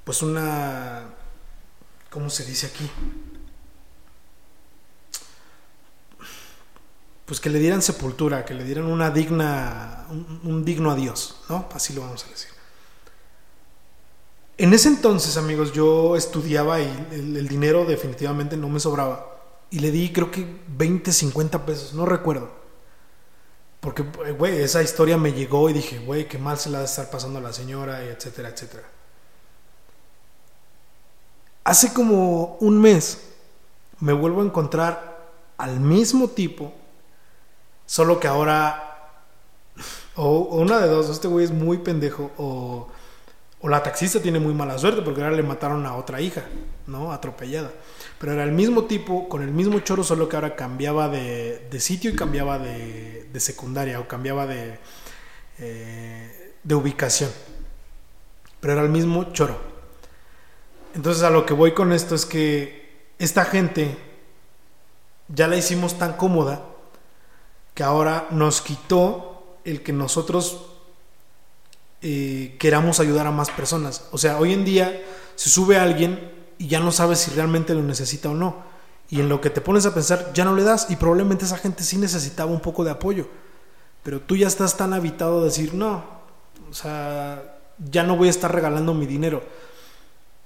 pues 0.04 0.22
una, 0.22 1.04
¿cómo 2.10 2.30
se 2.30 2.46
dice 2.46 2.68
aquí? 2.68 2.90
pues 7.28 7.42
que 7.42 7.50
le 7.50 7.60
dieran 7.60 7.82
sepultura, 7.82 8.46
que 8.46 8.54
le 8.54 8.64
dieran 8.64 8.86
una 8.86 9.12
digna, 9.12 10.08
un, 10.44 10.64
digno 10.64 10.92
adiós, 10.92 11.36
¿no? 11.50 11.68
Así 11.74 11.92
lo 11.94 12.00
vamos 12.00 12.24
a 12.26 12.30
decir. 12.30 12.48
En 14.58 14.74
ese 14.74 14.88
entonces, 14.88 15.36
amigos, 15.36 15.74
yo 15.74 16.16
estudiaba 16.16 16.80
y 16.80 17.08
el, 17.12 17.48
dinero 17.50 17.84
definitivamente 17.84 18.56
no 18.56 18.70
me 18.70 18.80
sobraba. 18.80 19.37
Y 19.70 19.80
le 19.80 19.92
di 19.92 20.12
creo 20.12 20.32
que 20.32 20.46
20, 20.68 21.12
50 21.12 21.66
pesos, 21.66 21.94
no 21.94 22.06
recuerdo. 22.06 22.50
Porque, 23.80 24.04
güey, 24.38 24.62
esa 24.62 24.82
historia 24.82 25.18
me 25.18 25.34
llegó 25.34 25.70
y 25.70 25.74
dije, 25.74 26.00
güey, 26.00 26.28
qué 26.28 26.38
mal 26.38 26.58
se 26.58 26.70
la 26.70 26.80
va 26.80 26.84
a 26.84 26.88
estar 26.88 27.10
pasando 27.10 27.40
a 27.40 27.42
la 27.42 27.54
señora, 27.54 28.04
y 28.04 28.08
etcétera, 28.08 28.50
etcétera. 28.50 28.84
Hace 31.64 31.94
como 31.94 32.58
un 32.60 32.80
mes 32.80 33.30
me 34.00 34.14
vuelvo 34.14 34.42
a 34.42 34.46
encontrar 34.46 35.18
al 35.58 35.80
mismo 35.80 36.30
tipo 36.30 36.74
Solo 37.88 38.20
que 38.20 38.28
ahora, 38.28 39.24
o, 40.16 40.40
una 40.40 40.80
de 40.80 40.90
dos, 40.90 41.10
este 41.10 41.30
güey 41.30 41.46
es 41.46 41.52
muy 41.52 41.78
pendejo, 41.78 42.32
o, 42.38 42.90
o 43.60 43.68
la 43.68 43.82
taxista 43.82 44.22
tiene 44.22 44.40
muy 44.40 44.54
mala 44.54 44.78
suerte 44.78 45.02
porque 45.02 45.22
ahora 45.22 45.36
le 45.36 45.42
mataron 45.42 45.86
a 45.86 45.96
otra 45.96 46.22
hija, 46.22 46.44
¿no? 46.86 47.12
Atropellada. 47.12 47.72
Pero 48.20 48.34
era 48.34 48.44
el 48.44 48.52
mismo 48.52 48.86
tipo, 48.86 49.28
con 49.28 49.42
el 49.42 49.52
mismo 49.52 49.80
choro, 49.80 50.04
solo 50.04 50.30
que 50.30 50.36
ahora 50.36 50.56
cambiaba 50.56 51.10
de, 51.10 51.68
de 51.70 51.80
sitio 51.80 52.12
y 52.12 52.16
cambiaba 52.16 52.60
de, 52.60 53.28
de, 53.32 53.40
secundaria 53.40 54.00
o 54.00 54.08
cambiaba 54.08 54.46
de, 54.46 54.78
eh, 55.58 56.54
de 56.64 56.76
ubicación. 56.76 57.32
Pero 58.60 58.74
era 58.74 58.84
el 58.84 58.90
mismo 58.90 59.32
choro. 59.34 59.60
Entonces 60.94 61.24
a 61.24 61.32
lo 61.32 61.46
que 61.46 61.54
voy 61.54 61.74
con 61.74 61.94
esto 61.94 62.14
es 62.14 62.26
que 62.26 63.08
esta 63.18 63.46
gente 63.46 63.98
ya 65.30 65.48
la 65.48 65.58
hicimos 65.58 65.98
tan 65.98 66.14
cómoda 66.14 66.64
que 67.74 67.84
ahora 67.84 68.28
nos 68.32 68.62
quitó 68.62 69.58
el 69.64 69.82
que 69.84 69.94
nosotros 69.94 70.77
eh, 72.02 72.56
queramos 72.60 73.00
ayudar 73.00 73.28
a 73.28 73.32
más 73.32 73.50
personas. 73.50 74.06
O 74.12 74.18
sea, 74.18 74.38
hoy 74.38 74.54
en 74.54 74.66
día 74.66 75.02
se 75.36 75.50
sube 75.50 75.78
alguien 75.78 76.32
y 76.58 76.68
ya 76.68 76.80
no 76.80 76.92
sabes 76.92 77.20
si 77.20 77.32
realmente 77.32 77.74
lo 77.74 77.82
necesita 77.82 78.30
o 78.30 78.34
no. 78.34 78.64
Y 79.10 79.22
en 79.22 79.30
lo 79.30 79.42
que 79.42 79.50
te 79.50 79.62
pones 79.62 79.86
a 79.86 79.94
pensar, 79.94 80.32
ya 80.34 80.46
no 80.46 80.56
le 80.56 80.64
das. 80.64 80.88
Y 80.90 80.98
probablemente 80.98 81.46
esa 81.46 81.58
gente 81.58 81.84
sí 81.84 81.98
necesitaba 81.98 82.52
un 82.52 82.60
poco 82.60 82.84
de 82.84 82.92
apoyo. 82.92 83.28
Pero 84.04 84.22
tú 84.22 84.36
ya 84.36 84.48
estás 84.48 84.78
tan 84.78 84.94
habitado 84.94 85.42
a 85.42 85.46
decir, 85.46 85.74
no, 85.74 86.04
o 86.70 86.74
sea, 86.74 87.60
ya 87.78 88.04
no 88.04 88.16
voy 88.16 88.28
a 88.28 88.32
estar 88.32 88.54
regalando 88.54 88.94
mi 88.94 89.06
dinero. 89.06 89.44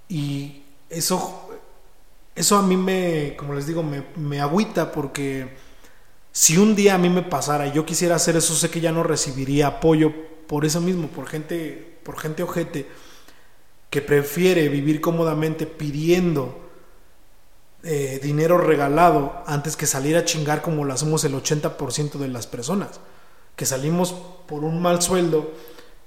Y 0.07 0.63
eso, 0.89 1.49
eso 2.35 2.57
a 2.57 2.61
mí 2.61 2.77
me, 2.77 3.35
como 3.37 3.53
les 3.53 3.67
digo, 3.67 3.83
me, 3.83 4.05
me 4.15 4.39
agüita 4.39 4.91
porque 4.91 5.55
si 6.31 6.57
un 6.57 6.75
día 6.75 6.95
a 6.95 6.97
mí 6.97 7.09
me 7.09 7.23
pasara 7.23 7.67
y 7.67 7.71
yo 7.71 7.85
quisiera 7.85 8.15
hacer 8.15 8.35
eso, 8.37 8.53
sé 8.53 8.69
que 8.69 8.81
ya 8.81 8.91
no 8.91 9.03
recibiría 9.03 9.67
apoyo 9.67 10.30
por 10.51 10.65
eso 10.65 10.81
mismo, 10.81 11.07
por 11.07 11.27
gente, 11.27 11.97
por 12.03 12.19
gente 12.19 12.43
ojete 12.43 12.85
que 13.89 14.01
prefiere 14.01 14.67
vivir 14.67 14.99
cómodamente 14.99 15.65
pidiendo 15.65 16.59
eh, 17.83 18.19
dinero 18.21 18.57
regalado 18.57 19.43
antes 19.45 19.77
que 19.77 19.85
salir 19.87 20.17
a 20.17 20.25
chingar 20.25 20.61
como 20.61 20.83
lo 20.83 20.91
hacemos 20.91 21.23
el 21.23 21.35
80% 21.35 22.17
de 22.17 22.27
las 22.27 22.47
personas, 22.47 22.99
que 23.55 23.65
salimos 23.65 24.13
por 24.45 24.65
un 24.65 24.81
mal 24.81 25.01
sueldo, 25.01 25.53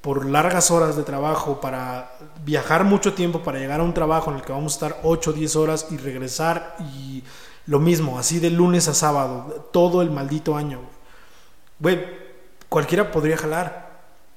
por 0.03 0.27
largas 0.27 0.71
horas 0.71 0.95
de 0.95 1.05
trabajo, 1.05 1.63
para 1.63 2.15
viajar 2.45 2.85
mucho 2.85 3.15
tiempo, 3.15 3.43
para 3.43 3.61
llegar 3.61 3.81
a 3.81 3.85
un 3.85 3.95
trabajo 3.95 4.31
en 4.31 4.37
el 4.37 4.43
que 4.43 4.53
vamos 4.53 4.75
a 4.75 4.77
estar 4.77 5.01
8 5.05 5.31
o 5.31 5.33
10 5.33 5.57
horas 5.57 5.87
y 5.91 5.97
regresar 5.97 6.77
y 6.81 7.25
lo 7.65 7.81
mismo, 7.81 8.19
así 8.19 8.41
de 8.41 8.51
lunes 8.51 8.89
a 8.89 8.95
sábado, 8.95 9.71
todo 9.73 10.03
el 10.03 10.11
maldito 10.11 10.55
año. 10.55 10.81
Güey, 11.81 11.99
cualquiera 12.69 13.11
podría 13.11 13.39
jalar, 13.39 13.84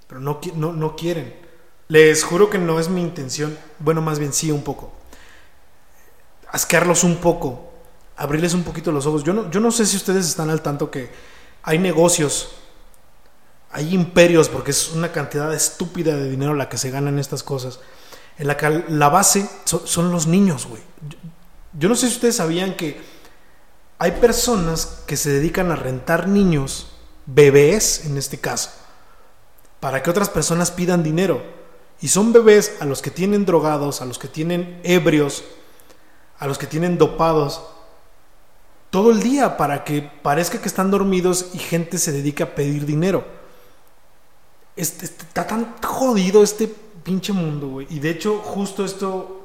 pero 0.08 0.22
no, 0.22 0.40
no, 0.56 0.74
no 0.74 0.96
quieren. 0.96 1.36
Les 1.90 2.24
juro 2.24 2.50
que 2.50 2.58
no 2.58 2.80
es 2.80 2.90
mi 2.90 3.02
intención, 3.02 3.58
bueno, 3.80 4.02
más 4.02 4.20
bien 4.20 4.34
sí 4.34 4.52
un 4.52 4.64
poco. 4.64 4.92
Asquearlos 6.52 7.04
un 7.04 7.18
poco, 7.18 7.72
abrirles 8.18 8.54
un 8.54 8.64
poquito 8.64 8.92
los 8.92 9.06
ojos. 9.06 9.24
Yo 9.24 9.34
no, 9.34 9.50
yo 9.52 9.60
no 9.60 9.72
sé 9.72 9.86
si 9.86 9.96
ustedes 9.96 10.28
están 10.28 10.50
al 10.50 10.62
tanto 10.62 10.92
que 10.92 11.10
hay 11.64 11.80
negocios, 11.80 12.56
hay 13.72 13.94
imperios, 13.94 14.50
porque 14.50 14.72
es 14.72 14.92
una 14.92 15.12
cantidad 15.12 15.54
estúpida 15.54 16.16
de 16.16 16.30
dinero 16.30 16.54
la 16.54 16.70
que 16.70 16.78
se 16.78 16.90
gana 16.90 17.10
en 17.10 17.20
estas 17.20 17.44
cosas, 17.44 17.80
en 18.38 18.48
la 18.48 18.58
que 18.58 18.84
la 18.90 19.10
base 19.10 19.50
son, 19.66 19.86
son 19.86 20.12
los 20.12 20.28
niños, 20.28 20.66
güey. 20.66 20.82
Yo 21.74 21.90
no 21.90 21.96
sé 21.96 22.08
si 22.08 22.16
ustedes 22.16 22.38
sabían 22.38 22.76
que 22.76 23.00
hay 24.00 24.12
personas 24.12 25.04
que 25.06 25.18
se 25.18 25.32
dedican 25.32 25.72
a 25.72 25.76
rentar 25.76 26.28
niños, 26.28 26.92
bebés 27.26 28.06
en 28.06 28.18
este 28.18 28.40
caso, 28.40 28.72
para 29.80 30.02
que 30.02 30.10
otras 30.10 30.30
personas 30.30 30.72
pidan 30.72 31.04
dinero. 31.04 31.42
Y 32.02 32.10
son 32.10 32.34
bebés 32.34 32.78
a 32.80 32.86
los 32.86 33.02
que 33.02 33.12
tienen 33.12 33.46
drogados, 33.46 34.02
a 34.02 34.06
los 34.06 34.20
que 34.20 34.28
tienen 34.28 34.80
ebrios, 34.84 35.44
a 36.40 36.48
los 36.48 36.58
que 36.58 36.68
tienen 36.68 36.98
dopados, 36.98 37.64
todo 38.90 39.12
el 39.12 39.22
día 39.22 39.58
para 39.58 39.84
que 39.84 40.02
parezca 40.02 40.62
que 40.62 40.68
están 40.68 40.92
dormidos 40.92 41.50
y 41.54 41.58
gente 41.58 41.98
se 41.98 42.12
dedica 42.12 42.46
a 42.46 42.56
pedir 42.56 42.86
dinero. 42.86 43.26
Está 44.76 45.48
tan 45.48 45.76
jodido 45.82 46.44
este 46.44 46.68
pinche 47.04 47.34
mundo, 47.34 47.68
güey. 47.68 47.88
Y 47.90 48.00
de 48.00 48.12
hecho, 48.12 48.38
justo 48.40 48.86
esto 48.86 49.38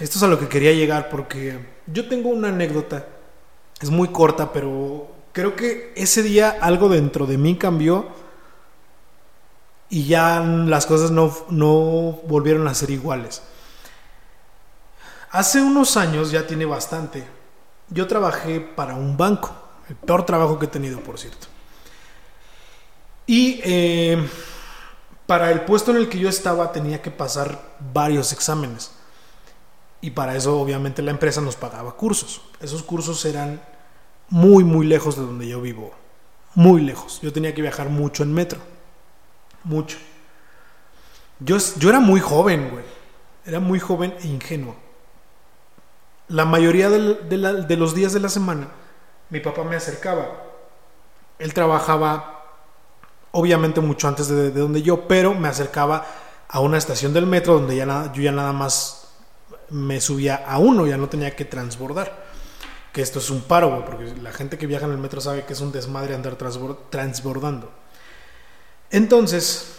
esto 0.00 0.18
es 0.18 0.22
a 0.22 0.28
lo 0.28 0.38
que 0.38 0.48
quería 0.48 0.72
llegar 0.72 1.08
porque 1.08 1.58
yo 1.86 2.08
tengo 2.08 2.28
una 2.28 2.48
anécdota, 2.48 3.06
es 3.80 3.90
muy 3.90 4.08
corta, 4.08 4.52
pero 4.52 5.08
creo 5.32 5.56
que 5.56 5.92
ese 5.96 6.22
día 6.22 6.56
algo 6.60 6.88
dentro 6.88 7.26
de 7.26 7.38
mí 7.38 7.56
cambió 7.56 8.08
y 9.88 10.04
ya 10.06 10.40
las 10.40 10.86
cosas 10.86 11.10
no, 11.10 11.34
no 11.48 12.20
volvieron 12.26 12.68
a 12.68 12.74
ser 12.74 12.90
iguales. 12.90 13.42
Hace 15.30 15.60
unos 15.60 15.96
años, 15.96 16.30
ya 16.30 16.46
tiene 16.46 16.64
bastante, 16.64 17.26
yo 17.90 18.06
trabajé 18.06 18.60
para 18.60 18.94
un 18.94 19.16
banco, 19.16 19.54
el 19.88 19.96
peor 19.96 20.24
trabajo 20.24 20.58
que 20.58 20.66
he 20.66 20.68
tenido, 20.68 21.00
por 21.00 21.18
cierto. 21.18 21.46
Y 23.26 23.60
eh, 23.62 24.26
para 25.26 25.50
el 25.50 25.62
puesto 25.62 25.90
en 25.90 25.98
el 25.98 26.08
que 26.08 26.18
yo 26.18 26.30
estaba 26.30 26.72
tenía 26.72 27.02
que 27.02 27.10
pasar 27.10 27.76
varios 27.92 28.32
exámenes. 28.32 28.92
Y 30.00 30.12
para 30.12 30.36
eso 30.36 30.58
obviamente 30.58 31.02
la 31.02 31.10
empresa 31.10 31.40
nos 31.40 31.56
pagaba 31.56 31.96
cursos. 31.96 32.40
Esos 32.60 32.82
cursos 32.82 33.22
eran 33.24 33.60
muy, 34.30 34.64
muy 34.64 34.86
lejos 34.86 35.16
de 35.16 35.22
donde 35.22 35.48
yo 35.48 35.60
vivo. 35.60 35.92
Muy 36.54 36.80
lejos. 36.82 37.20
Yo 37.20 37.32
tenía 37.32 37.54
que 37.54 37.62
viajar 37.62 37.88
mucho 37.88 38.22
en 38.22 38.34
metro. 38.34 38.60
Mucho. 39.64 39.98
Yo, 41.40 41.56
yo 41.78 41.88
era 41.88 42.00
muy 42.00 42.20
joven, 42.20 42.70
güey. 42.70 42.84
Era 43.46 43.60
muy 43.60 43.78
joven 43.78 44.14
e 44.22 44.26
ingenuo. 44.26 44.76
La 46.28 46.44
mayoría 46.44 46.90
de, 46.90 47.76
los 47.76 47.94
días 47.94 48.12
de 48.12 48.20
la 48.20 48.28
semana, 48.28 48.68
mi 49.30 49.40
papá 49.40 49.64
me 49.64 49.76
acercaba. 49.76 50.28
Él 51.38 51.54
trabajaba, 51.54 52.44
obviamente, 53.30 53.80
mucho 53.80 54.08
antes 54.08 54.28
de, 54.28 54.50
donde 54.50 54.82
yo, 54.82 55.08
pero 55.08 55.32
me 55.32 55.48
acercaba 55.48 56.06
a 56.46 56.60
una 56.60 56.76
estación 56.76 57.14
del 57.14 57.26
metro 57.26 57.54
donde 57.54 57.76
ya 57.76 58.12
yo 58.12 58.22
ya 58.22 58.32
nada 58.32 58.52
más 58.52 59.08
me 59.70 60.00
subía 60.00 60.36
a 60.46 60.58
uno, 60.58 60.86
ya 60.86 60.98
no 60.98 61.08
tenía 61.08 61.34
que 61.34 61.46
transbordar. 61.46 62.27
Que 62.92 63.02
esto 63.02 63.18
es 63.18 63.30
un 63.30 63.42
paro, 63.42 63.84
porque 63.84 64.14
la 64.22 64.32
gente 64.32 64.58
que 64.58 64.66
viaja 64.66 64.86
en 64.86 64.92
el 64.92 64.98
metro 64.98 65.20
sabe 65.20 65.44
que 65.44 65.52
es 65.52 65.60
un 65.60 65.72
desmadre 65.72 66.14
andar 66.14 66.36
transbordando. 66.36 67.70
Entonces, 68.90 69.78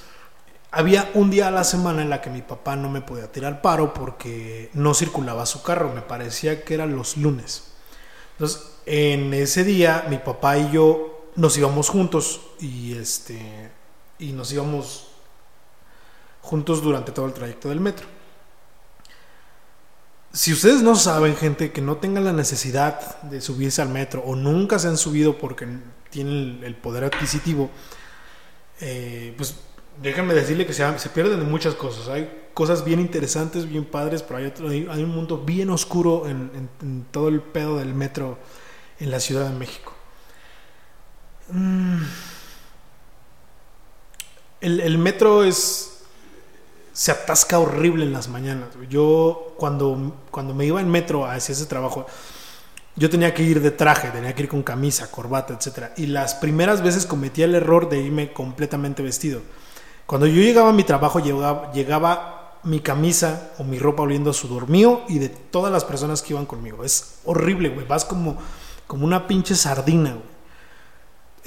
había 0.71 1.09
un 1.15 1.31
día 1.31 1.47
a 1.47 1.51
la 1.51 1.63
semana 1.63 2.01
en 2.01 2.09
la 2.09 2.21
que 2.21 2.29
mi 2.29 2.41
papá 2.41 2.75
no 2.75 2.89
me 2.89 3.01
podía 3.01 3.31
tirar 3.31 3.61
paro 3.61 3.93
porque 3.93 4.69
no 4.73 4.93
circulaba 4.93 5.45
su 5.45 5.63
carro, 5.63 5.91
me 5.93 6.01
parecía 6.01 6.63
que 6.63 6.75
eran 6.75 6.95
los 6.95 7.17
lunes. 7.17 7.63
Entonces, 8.33 8.75
en 8.85 9.33
ese 9.33 9.63
día 9.63 10.05
mi 10.09 10.17
papá 10.17 10.57
y 10.57 10.71
yo 10.71 11.31
nos 11.35 11.57
íbamos 11.57 11.89
juntos 11.89 12.41
y 12.59 12.95
este 12.95 13.71
y 14.19 14.31
nos 14.31 14.51
íbamos 14.51 15.07
juntos 16.41 16.81
durante 16.81 17.11
todo 17.11 17.25
el 17.25 17.33
trayecto 17.33 17.69
del 17.69 17.79
metro 17.79 18.18
si 20.31 20.53
ustedes 20.53 20.81
no 20.81 20.95
saben, 20.95 21.35
gente, 21.35 21.71
que 21.71 21.81
no 21.81 21.97
tengan 21.97 22.23
la 22.23 22.33
necesidad 22.33 23.21
de 23.23 23.41
subirse 23.41 23.81
al 23.81 23.89
metro 23.89 24.21
o 24.23 24.35
nunca 24.35 24.77
se 24.77 24.87
han 24.87 24.97
subido 24.97 25.37
porque 25.37 25.67
tienen 26.11 26.61
el 26.63 26.75
poder 26.75 27.03
adquisitivo, 27.03 27.69
eh, 28.79 29.33
pues 29.37 29.55
déjenme 30.01 30.33
decirle 30.33 30.65
que 30.65 30.73
se, 30.73 31.09
pierden 31.13 31.39
de 31.39 31.45
muchas 31.45 31.73
cosas. 31.73 32.07
Hay 32.09 32.49
cosas 32.53 32.85
bien 32.85 32.99
interesantes, 32.99 33.67
bien 33.67 33.85
padres, 33.85 34.21
pero 34.21 34.37
hay, 34.37 34.87
hay, 34.89 35.03
un 35.03 35.09
mundo 35.09 35.39
bien 35.39 35.71
oscuro 35.71 36.27
en, 36.27 36.69
todo 37.11 37.29
el 37.29 37.41
pedo 37.41 37.77
del 37.79 37.95
metro 37.95 38.37
en 38.99 39.09
la 39.09 39.19
Ciudad 39.19 39.49
de 39.49 39.57
México. 39.57 39.93
Mm. 41.49 42.03
El, 44.61 44.79
el 44.81 44.97
metro 44.97 45.43
es 45.43 46.03
se 46.93 47.11
atasca 47.11 47.57
horrible 47.59 48.05
en 48.05 48.11
las 48.11 48.27
mañanas. 48.27 48.69
Yo 48.89 49.48
cuando, 49.59 50.15
cuando 50.31 50.55
me 50.55 50.65
iba 50.65 50.81
en 50.81 50.89
metro 50.89 51.25
hacia 51.27 51.53
ese 51.53 51.67
trabajo, 51.67 52.07
yo 52.95 53.09
tenía 53.09 53.33
que 53.33 53.43
ir 53.43 53.61
de 53.61 53.69
traje, 53.71 54.09
tenía 54.09 54.33
que 54.33 54.43
ir 54.43 54.49
con 54.49 54.63
camisa, 54.63 55.11
corbata, 55.11 55.53
etc. 55.53 55.91
Y 55.97 56.07
las 56.07 56.33
primeras 56.33 56.81
veces 56.81 57.05
cometía 57.05 57.45
el 57.45 57.53
error 57.53 57.87
de 57.87 58.01
irme 58.01 58.33
completamente 58.33 59.03
vestido. 59.03 59.41
Cuando 60.07 60.25
yo 60.25 60.41
llegaba 60.41 60.69
a 60.69 60.73
mi 60.73 60.83
trabajo, 60.83 61.19
llegaba, 61.19 61.71
llegaba 61.71 62.59
mi 62.63 62.79
camisa 62.79 63.51
o 63.59 63.63
mi 63.63 63.77
ropa 63.79 64.03
oliendo 64.03 64.31
a 64.31 64.33
sudor 64.33 64.67
mío 64.67 65.01
y 65.07 65.19
de 65.19 65.29
todas 65.29 65.71
las 65.71 65.85
personas 65.85 66.21
que 66.21 66.33
iban 66.33 66.45
conmigo. 66.45 66.83
Es 66.83 67.19
horrible, 67.25 67.69
güey. 67.69 67.85
Vas 67.85 68.05
como, 68.05 68.37
como 68.87 69.05
una 69.05 69.27
pinche 69.27 69.55
sardina, 69.55 70.11
güey. 70.11 70.38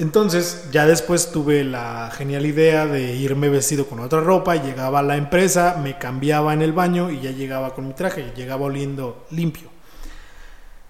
Entonces, 0.02 0.64
ya 0.72 0.84
después 0.84 1.30
tuve 1.30 1.62
la 1.62 2.10
genial 2.12 2.44
idea 2.44 2.86
de 2.86 3.14
irme 3.14 3.48
vestido 3.48 3.86
con 3.86 4.00
otra 4.00 4.20
ropa, 4.20 4.56
llegaba 4.56 4.98
a 4.98 5.02
la 5.04 5.16
empresa, 5.16 5.78
me 5.80 5.96
cambiaba 5.96 6.52
en 6.52 6.60
el 6.60 6.72
baño 6.72 7.08
y 7.08 7.20
ya 7.20 7.30
llegaba 7.30 7.72
con 7.72 7.86
mi 7.86 7.94
traje, 7.94 8.22
y 8.22 8.36
llegaba 8.36 8.64
oliendo 8.64 9.24
limpio. 9.30 9.70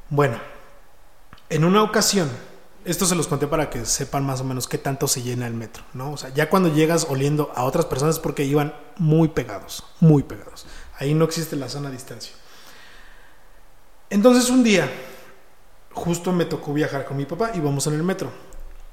Bueno, 0.08 0.38
en 1.50 1.62
una 1.62 1.82
ocasión, 1.82 2.30
esto 2.86 3.04
se 3.04 3.14
los 3.14 3.28
conté 3.28 3.46
para 3.46 3.68
que 3.68 3.84
sepan 3.84 4.24
más 4.24 4.40
o 4.40 4.44
menos 4.44 4.66
qué 4.66 4.78
tanto 4.78 5.06
se 5.06 5.20
llena 5.20 5.46
el 5.46 5.52
metro, 5.52 5.84
¿no? 5.92 6.12
O 6.12 6.16
sea, 6.16 6.30
ya 6.30 6.48
cuando 6.48 6.72
llegas 6.72 7.06
oliendo 7.10 7.52
a 7.54 7.64
otras 7.64 7.84
personas 7.84 8.18
porque 8.18 8.44
iban 8.44 8.74
muy 8.96 9.28
pegados, 9.28 9.84
muy 10.00 10.22
pegados. 10.22 10.64
Ahí 10.98 11.12
no 11.12 11.26
existe 11.26 11.54
la 11.56 11.68
sana 11.68 11.90
distancia. 11.90 12.32
Entonces 14.08 14.48
un 14.48 14.64
día, 14.64 14.90
justo 15.92 16.32
me 16.32 16.46
tocó 16.46 16.72
viajar 16.72 17.04
con 17.04 17.18
mi 17.18 17.26
papá, 17.26 17.50
íbamos 17.54 17.86
en 17.88 17.92
el 17.92 18.02
metro. 18.02 18.51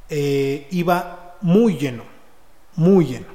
Eh, 0.09 0.67
iba 0.71 1.37
muy 1.41 1.77
lleno, 1.77 2.03
muy 2.75 3.05
lleno. 3.05 3.27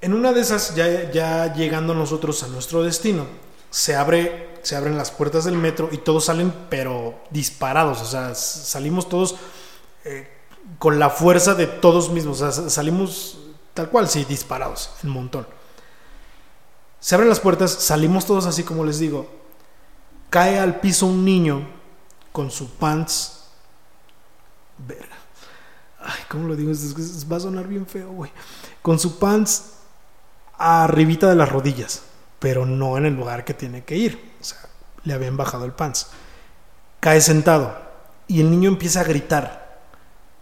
En 0.00 0.14
una 0.14 0.32
de 0.32 0.40
esas, 0.40 0.74
ya, 0.74 1.10
ya 1.10 1.54
llegando 1.54 1.94
nosotros 1.94 2.42
a 2.42 2.48
nuestro 2.48 2.82
destino, 2.82 3.26
se 3.70 3.94
abre 3.94 4.52
se 4.62 4.76
abren 4.76 4.96
las 4.96 5.10
puertas 5.10 5.44
del 5.44 5.58
metro 5.58 5.88
y 5.92 5.98
todos 5.98 6.26
salen 6.26 6.54
pero 6.70 7.20
disparados, 7.30 8.00
o 8.00 8.06
sea, 8.06 8.34
salimos 8.34 9.08
todos 9.08 9.34
eh, 10.04 10.28
con 10.78 10.98
la 10.98 11.10
fuerza 11.10 11.54
de 11.54 11.66
todos 11.66 12.10
mismos, 12.10 12.40
o 12.40 12.52
sea, 12.52 12.70
salimos 12.70 13.38
tal 13.74 13.90
cual, 13.90 14.08
sí, 14.08 14.24
disparados, 14.24 14.90
un 15.02 15.10
montón. 15.10 15.46
Se 17.00 17.16
abren 17.16 17.28
las 17.28 17.40
puertas, 17.40 17.72
salimos 17.72 18.24
todos 18.24 18.46
así 18.46 18.62
como 18.62 18.84
les 18.84 19.00
digo, 19.00 19.28
cae 20.30 20.60
al 20.60 20.78
piso 20.78 21.06
un 21.06 21.24
niño 21.24 21.68
con 22.30 22.50
su 22.50 22.70
pants, 22.70 23.41
verga, 24.86 25.16
ay, 26.00 26.22
¿cómo 26.28 26.48
lo 26.48 26.56
digo? 26.56 26.72
Va 27.30 27.36
a 27.36 27.40
sonar 27.40 27.66
bien 27.66 27.86
feo, 27.86 28.10
güey, 28.12 28.30
con 28.80 28.98
su 28.98 29.18
pants 29.18 29.74
arribita 30.58 31.28
de 31.28 31.34
las 31.34 31.50
rodillas 31.50 32.02
pero 32.42 32.66
no 32.66 32.98
en 32.98 33.06
el 33.06 33.14
lugar 33.14 33.44
que 33.44 33.54
tiene 33.54 33.84
que 33.84 33.96
ir. 33.96 34.32
O 34.40 34.44
sea, 34.44 34.58
le 35.04 35.14
habían 35.14 35.36
bajado 35.36 35.64
el 35.64 35.70
pants. 35.70 36.08
Cae 36.98 37.20
sentado 37.20 37.72
y 38.26 38.40
el 38.40 38.50
niño 38.50 38.68
empieza 38.68 39.00
a 39.00 39.04
gritar, 39.04 39.80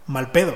mal 0.07 0.31
pedo. 0.31 0.55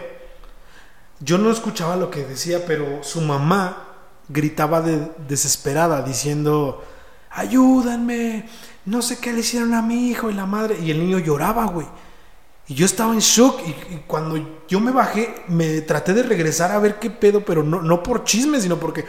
Yo 1.19 1.38
no 1.38 1.52
escuchaba 1.52 1.98
lo 1.98 2.10
que 2.10 2.26
decía, 2.26 2.65
pero 2.65 3.04
su 3.04 3.21
mamá 3.21 3.89
gritaba 4.28 4.82
de, 4.82 5.12
desesperada 5.28 6.02
diciendo, 6.02 6.84
ayúdenme, 7.30 8.50
no 8.86 9.04
sé 9.04 9.19
qué 9.19 9.32
le 9.32 9.41
hicieron 9.41 9.76
a 9.76 9.84
mi 9.84 10.10
hijo 10.10 10.32
y 10.32 10.34
la 10.34 10.48
madre. 10.48 10.80
Y 10.80 10.89
el 10.89 10.98
niño 10.98 11.19
lloraba, 11.19 11.65
güey. 11.65 11.86
Y 12.67 12.73
yo 12.73 12.86
estaba 12.86 13.13
en 13.13 13.19
shock 13.19 13.62
y, 13.67 13.97
cuando 14.08 14.39
yo 14.67 14.80
me 14.80 14.91
bajé 14.91 15.43
me 15.47 15.82
traté 15.82 16.13
de 16.13 16.23
regresar 16.23 16.71
a 16.71 16.80
ver 16.80 16.99
qué 16.99 17.10
pedo, 17.10 17.41
pero 17.41 17.63
no, 17.63 17.82
no 17.82 18.01
por 18.01 18.23
chisme, 18.23 18.60
sino 18.60 18.78
porque 18.78 19.06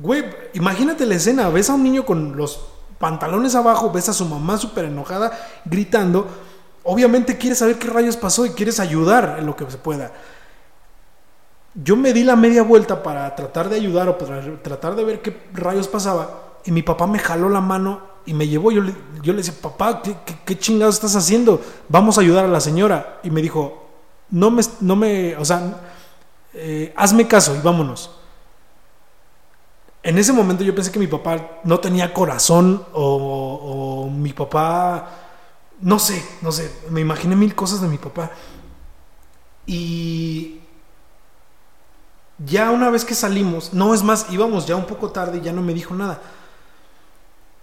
Güey, 0.00 0.24
imagínate 0.54 1.04
la 1.06 1.16
escena, 1.16 1.48
ves 1.48 1.70
a 1.70 1.74
un 1.74 1.82
niño 1.82 2.06
con 2.06 2.36
los 2.36 2.60
pantalones 2.98 3.56
abajo, 3.56 3.90
ves 3.90 4.08
a 4.08 4.12
su 4.12 4.24
mamá 4.26 4.56
súper 4.56 4.84
enojada, 4.84 5.32
gritando. 5.64 6.28
Obviamente 6.84 7.36
quieres 7.36 7.58
saber 7.58 7.78
qué 7.78 7.88
rayos 7.88 8.16
pasó 8.16 8.46
y 8.46 8.50
quieres 8.50 8.78
ayudar 8.78 9.36
en 9.40 9.46
lo 9.46 9.56
que 9.56 9.68
se 9.68 9.76
pueda. 9.76 10.12
Yo 11.74 11.96
me 11.96 12.12
di 12.12 12.22
la 12.22 12.36
media 12.36 12.62
vuelta 12.62 13.02
para 13.02 13.34
tratar 13.34 13.68
de 13.68 13.76
ayudar 13.76 14.08
o 14.08 14.18
para 14.18 14.40
tratar 14.62 14.94
de 14.94 15.04
ver 15.04 15.20
qué 15.20 15.36
rayos 15.52 15.88
pasaba. 15.88 16.58
Y 16.64 16.70
mi 16.70 16.82
papá 16.82 17.08
me 17.08 17.18
jaló 17.18 17.48
la 17.48 17.60
mano 17.60 18.00
y 18.28 18.34
me 18.34 18.46
llevó. 18.46 18.70
Yo 18.70 18.82
le, 18.82 18.94
yo 19.22 19.32
le 19.32 19.38
decía, 19.38 19.54
papá, 19.60 20.02
¿qué, 20.44 20.58
chingados 20.58 20.96
estás 20.96 21.16
haciendo? 21.16 21.60
Vamos 21.88 22.18
a 22.18 22.20
ayudar 22.20 22.44
a 22.44 22.48
la 22.48 22.60
señora. 22.60 23.20
Y 23.22 23.30
me 23.30 23.42
dijo, 23.42 23.86
no 24.30 24.50
me, 24.50 24.62
no 24.80 24.96
me 24.96 25.36
o 25.36 25.44
sea, 25.44 25.80
eh, 26.54 26.92
hazme 26.96 27.26
caso 27.26 27.56
y 27.56 27.60
vámonos 27.60 28.10
en 30.02 30.16
ese 30.16 30.32
momento 30.32 30.64
yo 30.64 30.74
pensé 30.74 30.90
que 30.90 30.98
mi 30.98 31.06
papá 31.06 31.60
no 31.64 31.80
tenía 31.80 32.14
corazón 32.14 32.84
o, 32.94 34.08
mi 34.10 34.32
papá, 34.32 35.10
no 35.80 35.98
sé, 35.98 36.24
no 36.40 36.50
sé, 36.50 36.72
me 36.90 37.00
imaginé 37.02 37.36
mil 37.36 37.54
cosas 37.54 37.80
de 37.80 37.88
mi 37.88 37.98
papá. 37.98 38.30
Y 39.66 40.60
ya 42.38 42.70
una 42.70 42.88
vez 42.90 43.04
que 43.04 43.14
salimos, 43.14 43.74
no 43.74 43.92
es 43.92 44.02
más, 44.02 44.26
íbamos 44.30 44.66
ya 44.66 44.76
un 44.76 44.86
poco 44.86 45.10
tarde 45.10 45.38
y 45.38 45.40
ya 45.42 45.52
no 45.52 45.60
me 45.60 45.74
dijo 45.74 45.94
nada. 45.94 46.22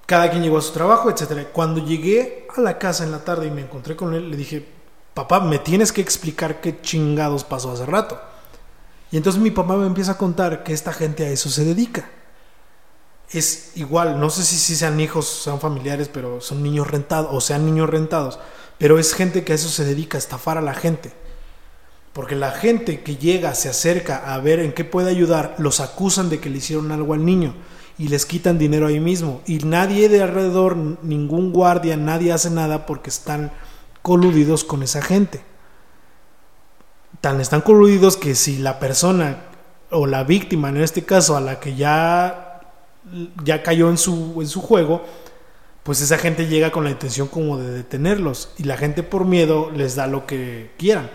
Cada 0.05 0.29
quien 0.29 0.43
llegó 0.43 0.57
a 0.57 0.61
su 0.61 0.71
trabajo, 0.71 1.09
etc. 1.09 1.47
Cuando 1.51 1.83
llegué 1.83 2.47
a 2.55 2.61
la 2.61 2.77
casa 2.77 3.03
en 3.03 3.11
la 3.11 3.23
tarde 3.23 3.47
y 3.47 3.51
me 3.51 3.61
encontré 3.61 3.95
con 3.95 4.13
él, 4.13 4.29
le 4.29 4.37
dije, 4.37 4.65
papá, 5.13 5.39
me 5.39 5.59
tienes 5.59 5.91
que 5.91 6.01
explicar 6.01 6.61
qué 6.61 6.81
chingados 6.81 7.43
pasó 7.43 7.71
hace 7.71 7.85
rato. 7.85 8.19
Y 9.11 9.17
entonces 9.17 9.41
mi 9.41 9.51
papá 9.51 9.75
me 9.77 9.87
empieza 9.87 10.13
a 10.13 10.17
contar 10.17 10.63
que 10.63 10.73
esta 10.73 10.93
gente 10.93 11.25
a 11.25 11.29
eso 11.29 11.49
se 11.49 11.63
dedica 11.63 12.09
es 13.31 13.71
igual, 13.75 14.19
no 14.19 14.29
sé 14.29 14.43
si, 14.43 14.57
si 14.57 14.75
sean 14.75 14.99
hijos, 14.99 15.27
sean 15.27 15.59
familiares, 15.59 16.09
pero 16.11 16.41
son 16.41 16.61
niños 16.61 16.87
rentados 16.89 17.29
o 17.31 17.41
sean 17.41 17.65
niños 17.65 17.89
rentados, 17.89 18.39
pero 18.77 18.99
es 18.99 19.13
gente 19.13 19.43
que 19.43 19.53
a 19.53 19.55
eso 19.55 19.69
se 19.69 19.85
dedica, 19.85 20.17
a 20.17 20.19
estafar 20.19 20.57
a 20.57 20.61
la 20.61 20.73
gente. 20.73 21.11
Porque 22.13 22.35
la 22.35 22.51
gente 22.51 23.01
que 23.01 23.17
llega, 23.17 23.55
se 23.55 23.67
acerca 23.67 24.33
a 24.33 24.39
ver 24.39 24.59
en 24.59 24.71
qué 24.71 24.85
puede 24.85 25.09
ayudar, 25.09 25.55
los 25.57 25.81
acusan 25.81 26.29
de 26.29 26.39
que 26.39 26.49
le 26.49 26.59
hicieron 26.59 26.91
algo 26.91 27.13
al 27.13 27.25
niño 27.25 27.55
y 27.97 28.07
les 28.07 28.25
quitan 28.25 28.57
dinero 28.57 28.87
ahí 28.87 28.99
mismo. 28.99 29.41
Y 29.45 29.59
nadie 29.59 30.09
de 30.09 30.21
alrededor, 30.21 30.75
ningún 30.75 31.51
guardia, 31.51 31.97
nadie 31.97 32.31
hace 32.31 32.49
nada 32.49 32.85
porque 32.85 33.09
están 33.09 33.51
coludidos 34.01 34.63
con 34.63 34.83
esa 34.83 35.01
gente. 35.01 35.41
Tan 37.21 37.41
están 37.41 37.61
coludidos 37.61 38.17
que 38.17 38.35
si 38.35 38.57
la 38.57 38.79
persona 38.79 39.43
o 39.89 40.07
la 40.07 40.23
víctima, 40.23 40.69
en 40.69 40.77
este 40.77 41.03
caso, 41.03 41.37
a 41.37 41.41
la 41.41 41.59
que 41.59 41.75
ya 41.75 42.45
ya 43.43 43.63
cayó 43.63 43.89
en 43.89 43.97
su, 43.97 44.41
en 44.41 44.47
su 44.47 44.61
juego, 44.61 45.03
pues 45.83 46.01
esa 46.01 46.17
gente 46.17 46.47
llega 46.47 46.71
con 46.71 46.83
la 46.83 46.89
intención 46.89 47.27
como 47.27 47.57
de 47.57 47.69
detenerlos 47.71 48.49
y 48.57 48.63
la 48.63 48.77
gente 48.77 49.03
por 49.03 49.25
miedo 49.25 49.71
les 49.71 49.95
da 49.95 50.07
lo 50.07 50.25
que 50.25 50.71
quieran. 50.77 51.09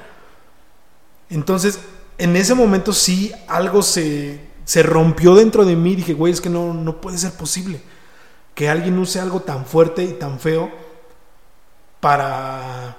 Entonces, 1.29 1.81
en 2.19 2.37
ese 2.37 2.55
momento 2.55 2.93
sí 2.93 3.33
algo 3.49 3.83
se, 3.83 4.41
se 4.71 4.85
rompió 4.85 5.35
dentro 5.35 5.65
de 5.65 5.75
mí, 5.75 5.97
dije, 5.97 6.15
güey, 6.15 6.33
es 6.33 6.41
que 6.41 6.49
no, 6.49 6.73
no 6.73 7.01
puede 7.01 7.19
ser 7.19 7.33
posible 7.33 7.81
que 8.55 8.69
alguien 8.69 8.97
use 9.01 9.19
algo 9.19 9.41
tan 9.41 9.67
fuerte 9.67 10.05
y 10.05 10.13
tan 10.13 10.39
feo 10.39 10.71
para 11.99 12.97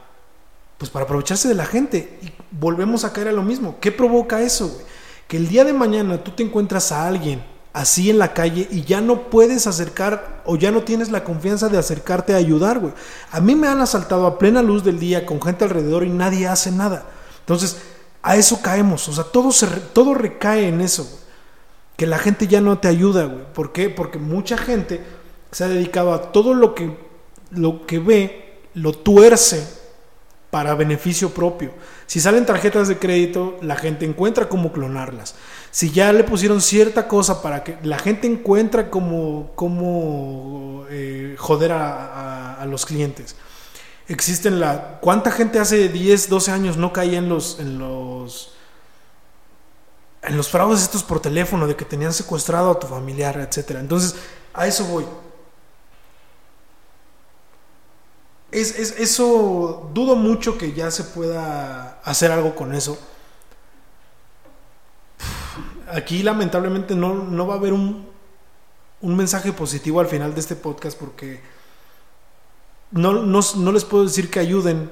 pues 0.77 0.91
para 0.91 1.05
aprovecharse 1.05 1.47
de 1.47 1.55
la 1.55 1.65
gente 1.65 2.19
y 2.21 2.33
volvemos 2.51 3.05
a 3.05 3.13
caer 3.13 3.29
a 3.29 3.31
lo 3.31 3.41
mismo. 3.41 3.77
¿Qué 3.79 3.89
provoca 3.89 4.41
eso? 4.41 4.81
Que 5.29 5.37
el 5.37 5.47
día 5.47 5.63
de 5.63 5.71
mañana 5.71 6.21
tú 6.21 6.31
te 6.31 6.43
encuentras 6.43 6.91
a 6.91 7.07
alguien 7.07 7.41
así 7.71 8.09
en 8.09 8.19
la 8.19 8.33
calle 8.33 8.67
y 8.69 8.83
ya 8.83 8.99
no 8.99 9.29
puedes 9.29 9.65
acercar 9.65 10.41
o 10.43 10.57
ya 10.57 10.71
no 10.71 10.81
tienes 10.81 11.09
la 11.09 11.23
confianza 11.23 11.69
de 11.69 11.77
acercarte 11.77 12.33
a 12.33 12.37
ayudar, 12.37 12.79
güey. 12.79 12.93
A 13.31 13.39
mí 13.39 13.55
me 13.55 13.69
han 13.69 13.79
asaltado 13.79 14.27
a 14.27 14.37
plena 14.37 14.61
luz 14.61 14.83
del 14.83 14.99
día 14.99 15.25
con 15.25 15.41
gente 15.41 15.63
alrededor 15.63 16.03
y 16.03 16.09
nadie 16.09 16.49
hace 16.49 16.69
nada. 16.69 17.05
Entonces, 17.39 17.77
a 18.21 18.35
eso 18.35 18.61
caemos, 18.61 19.07
o 19.07 19.13
sea, 19.13 19.23
todo, 19.23 19.53
se, 19.53 19.67
todo 19.67 20.13
recae 20.15 20.67
en 20.67 20.81
eso, 20.81 21.20
que 22.01 22.07
la 22.07 22.17
gente 22.17 22.47
ya 22.47 22.61
no 22.61 22.79
te 22.79 22.87
ayuda, 22.87 23.25
güey. 23.25 23.43
¿Por 23.53 23.73
qué? 23.73 23.87
Porque 23.91 24.17
mucha 24.17 24.57
gente 24.57 25.03
se 25.51 25.63
ha 25.63 25.67
dedicado 25.67 26.15
a 26.15 26.31
todo 26.31 26.55
lo 26.55 26.73
que, 26.73 26.97
lo 27.51 27.85
que 27.85 27.99
ve, 27.99 28.57
lo 28.73 28.91
tuerce 28.91 29.63
para 30.49 30.73
beneficio 30.73 31.29
propio. 31.29 31.69
Si 32.07 32.19
salen 32.19 32.47
tarjetas 32.47 32.87
de 32.87 32.97
crédito, 32.97 33.59
la 33.61 33.75
gente 33.75 34.03
encuentra 34.03 34.49
cómo 34.49 34.71
clonarlas. 34.73 35.35
Si 35.69 35.91
ya 35.91 36.11
le 36.11 36.23
pusieron 36.23 36.59
cierta 36.59 37.07
cosa 37.07 37.43
para 37.43 37.63
que 37.63 37.77
la 37.83 37.99
gente 37.99 38.25
encuentra 38.25 38.89
cómo, 38.89 39.51
cómo 39.53 40.87
eh, 40.89 41.35
joder 41.37 41.71
a, 41.71 42.65
los 42.67 42.87
clientes. 42.87 43.35
Existen 44.07 44.59
la... 44.59 44.97
¿Cuánta 45.01 45.29
gente 45.29 45.59
hace 45.59 45.87
10, 45.87 46.29
12 46.29 46.51
años 46.51 46.77
no 46.77 46.93
caía 46.93 47.19
en 47.19 47.29
los... 47.29 47.59
En 47.59 47.77
los 47.77 48.53
en 50.21 50.37
los 50.37 50.49
fraudes 50.49 50.81
estos 50.81 51.03
por 51.03 51.19
teléfono 51.19 51.67
de 51.67 51.75
que 51.75 51.85
tenían 51.85 52.13
secuestrado 52.13 52.71
a 52.71 52.79
tu 52.79 52.87
familiar, 52.87 53.37
etcétera. 53.39 53.79
Entonces, 53.79 54.15
a 54.53 54.67
eso 54.67 54.85
voy. 54.85 55.05
es, 58.51 58.99
eso, 58.99 59.89
dudo 59.93 60.15
mucho 60.15 60.57
que 60.57 60.73
ya 60.73 60.91
se 60.91 61.05
pueda 61.05 61.99
hacer 62.03 62.31
algo 62.31 62.55
con 62.55 62.73
eso. 62.73 62.97
Aquí 65.89 66.23
lamentablemente 66.23 66.95
no, 66.95 67.13
no 67.13 67.47
va 67.47 67.55
a 67.55 67.57
haber 67.57 67.73
un, 67.73 68.07
un 69.01 69.15
mensaje 69.15 69.51
positivo 69.51 69.99
al 69.99 70.07
final 70.07 70.33
de 70.33 70.39
este 70.39 70.55
podcast 70.55 70.97
porque 70.97 71.41
no, 72.91 73.13
no, 73.23 73.71
les 73.71 73.85
puedo 73.85 74.05
decir 74.05 74.29
que 74.29 74.39
ayuden 74.39 74.91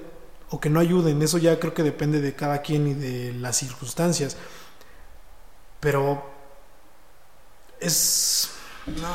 o 0.50 0.60
que 0.60 0.70
no 0.70 0.80
ayuden, 0.80 1.22
eso 1.22 1.38
ya 1.38 1.60
creo 1.60 1.74
que 1.74 1.84
depende 1.84 2.22
de 2.22 2.34
cada 2.34 2.62
quien 2.62 2.88
y 2.88 2.94
de 2.94 3.34
las 3.34 3.58
circunstancias. 3.58 4.36
Pero 5.80 6.24
es... 7.80 8.50
No, 8.88 9.08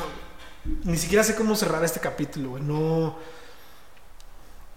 ni 0.84 0.96
siquiera 0.96 1.24
sé 1.24 1.34
cómo 1.34 1.56
cerrar 1.56 1.84
este 1.84 2.00
capítulo, 2.00 2.58
No, 2.58 3.16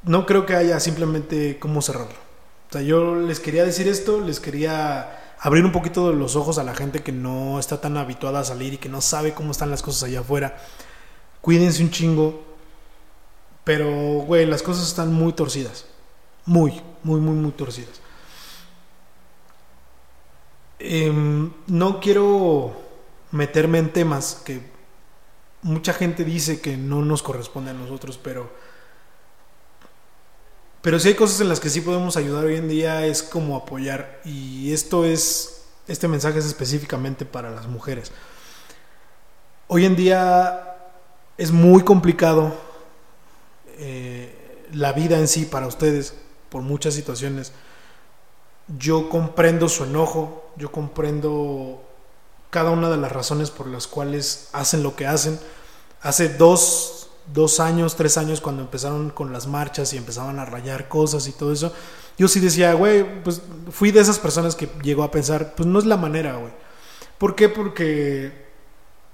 no 0.03 0.25
creo 0.25 0.45
que 0.45 0.55
haya 0.55 0.79
simplemente 0.79 1.59
cómo 1.59 1.81
cerrarlo. 1.81 2.15
O 2.69 2.73
sea, 2.73 2.81
yo 2.81 3.15
les 3.15 3.39
quería 3.39 3.63
decir 3.63 3.87
esto, 3.87 4.19
les 4.19 4.39
quería 4.39 5.35
abrir 5.39 5.63
un 5.63 5.71
poquito 5.71 6.11
los 6.11 6.35
ojos 6.35 6.57
a 6.57 6.63
la 6.63 6.75
gente 6.75 7.03
que 7.03 7.11
no 7.11 7.59
está 7.59 7.79
tan 7.79 7.95
habituada 7.97 8.39
a 8.39 8.43
salir 8.43 8.73
y 8.73 8.77
que 8.77 8.89
no 8.89 9.01
sabe 9.01 9.33
cómo 9.33 9.51
están 9.51 9.69
las 9.69 9.81
cosas 9.81 10.03
allá 10.03 10.21
afuera. 10.21 10.57
Cuídense 11.41 11.83
un 11.83 11.91
chingo. 11.91 12.43
Pero, 13.63 13.89
güey, 14.21 14.45
las 14.45 14.63
cosas 14.63 14.87
están 14.87 15.13
muy 15.13 15.33
torcidas. 15.33 15.85
Muy, 16.45 16.81
muy, 17.03 17.19
muy, 17.19 17.35
muy 17.35 17.51
torcidas. 17.51 18.01
Em, 20.79 21.51
no 21.67 21.99
quiero 21.99 22.73
meterme 23.31 23.79
en 23.79 23.91
temas 23.91 24.41
que 24.45 24.61
mucha 25.61 25.93
gente 25.93 26.23
dice 26.23 26.61
que 26.61 26.77
no 26.77 27.01
nos 27.03 27.23
corresponde 27.23 27.71
a 27.71 27.73
nosotros, 27.73 28.19
pero 28.21 28.49
pero 30.81 30.99
si 30.99 31.09
hay 31.09 31.15
cosas 31.15 31.41
en 31.41 31.49
las 31.49 31.59
que 31.59 31.69
sí 31.69 31.81
podemos 31.81 32.15
ayudar 32.15 32.45
hoy 32.45 32.55
en 32.55 32.69
día 32.69 33.05
es 33.05 33.23
como 33.23 33.57
apoyar 33.57 34.21
y 34.23 34.71
esto 34.71 35.03
es 35.03 35.65
este 35.87 36.07
mensaje 36.07 36.39
es 36.39 36.45
específicamente 36.45 37.25
para 37.25 37.49
las 37.49 37.67
mujeres. 37.67 38.11
Hoy 39.67 39.85
en 39.85 39.95
día 39.95 40.77
es 41.37 41.51
muy 41.51 41.83
complicado 41.83 42.55
eh, 43.79 44.65
la 44.73 44.93
vida 44.93 45.17
en 45.19 45.27
sí 45.27 45.45
para 45.45 45.67
ustedes 45.67 46.13
por 46.49 46.61
muchas 46.61 46.93
situaciones. 46.93 47.51
Yo 48.77 49.09
comprendo 49.09 49.69
su 49.69 49.85
enojo, 49.85 50.51
yo 50.57 50.71
comprendo 50.71 51.83
cada 52.49 52.71
una 52.71 52.89
de 52.89 52.97
las 52.97 53.11
razones 53.11 53.51
por 53.51 53.67
las 53.67 53.87
cuales 53.87 54.49
hacen 54.53 54.83
lo 54.83 54.95
que 54.95 55.07
hacen. 55.07 55.39
Hace 56.01 56.29
dos 56.29 56.97
dos 57.33 57.59
años, 57.59 57.95
tres 57.95 58.17
años, 58.17 58.41
cuando 58.41 58.61
empezaron 58.61 59.09
con 59.09 59.33
las 59.33 59.47
marchas 59.47 59.93
y 59.93 59.97
empezaban 59.97 60.39
a 60.39 60.45
rayar 60.45 60.87
cosas 60.87 61.27
y 61.27 61.33
todo 61.33 61.51
eso, 61.51 61.73
yo 62.17 62.27
sí 62.27 62.39
decía, 62.39 62.73
güey, 62.73 63.23
pues 63.23 63.41
fui 63.69 63.91
de 63.91 63.99
esas 63.99 64.19
personas 64.19 64.55
que 64.55 64.69
llegó 64.81 65.03
a 65.03 65.11
pensar, 65.11 65.53
pues 65.55 65.67
no 65.67 65.77
es 65.79 65.85
la 65.85 65.97
manera, 65.97 66.37
güey. 66.37 66.51
¿Por 67.17 67.35
qué? 67.35 67.49
Porque 67.49 68.47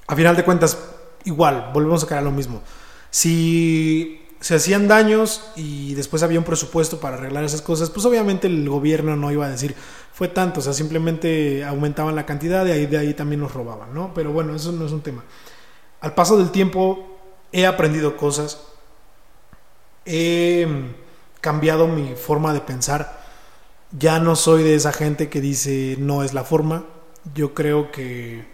a 0.08 0.16
final 0.16 0.36
de 0.36 0.46
cuentas, 0.46 0.78
igual, 1.26 1.72
volvemos 1.74 2.04
a 2.04 2.08
caer 2.08 2.20
a 2.20 2.24
lo 2.24 2.32
mismo. 2.32 2.62
Si 3.10 4.23
se 4.44 4.56
hacían 4.56 4.90
daños 4.90 5.42
y 5.56 5.94
después 5.94 6.22
había 6.22 6.38
un 6.38 6.44
presupuesto 6.44 7.00
para 7.00 7.16
arreglar 7.16 7.46
esas 7.46 7.62
cosas, 7.62 7.90
pues 7.90 8.06
obviamente 8.06 8.48
el 8.48 8.68
gobierno 8.68 9.16
no 9.16 9.32
iba 9.32 9.46
a 9.46 9.50
decir, 9.50 9.74
fue 10.12 10.28
tanto, 10.28 10.60
o 10.60 10.64
sea, 10.64 10.74
simplemente 10.74 11.64
aumentaban 11.64 12.14
la 12.14 12.26
cantidad 12.26 12.66
y 12.66 12.72
ahí, 12.72 12.86
de 12.86 12.98
ahí 12.98 13.14
también 13.14 13.40
nos 13.40 13.54
robaban, 13.54 13.94
¿no? 13.94 14.14
Pero 14.14 14.34
bueno, 14.34 14.54
eso 14.54 14.74
no 14.74 14.86
es 14.86 14.92
un 14.92 15.00
tema. 15.00 15.24
Al 16.02 16.14
paso 16.14 16.38
del 16.38 16.52
tiempo, 16.52 17.18
he 17.54 17.66
aprendido 17.66 18.18
cosas, 18.18 18.60
he 20.06 20.68
cambiado 21.40 21.88
mi 21.88 22.14
forma 22.14 22.54
de 22.54 22.60
pensar. 22.60 23.24
Ya 23.98 24.20
no 24.20 24.36
soy 24.36 24.64
de 24.64 24.76
esa 24.76 24.92
gente 24.92 25.30
que 25.30 25.40
dice 25.40 25.96
no 26.00 26.22
es 26.22 26.34
la 26.34 26.44
forma. 26.44 26.84
Yo 27.34 27.54
creo 27.54 27.94
que 27.94 28.46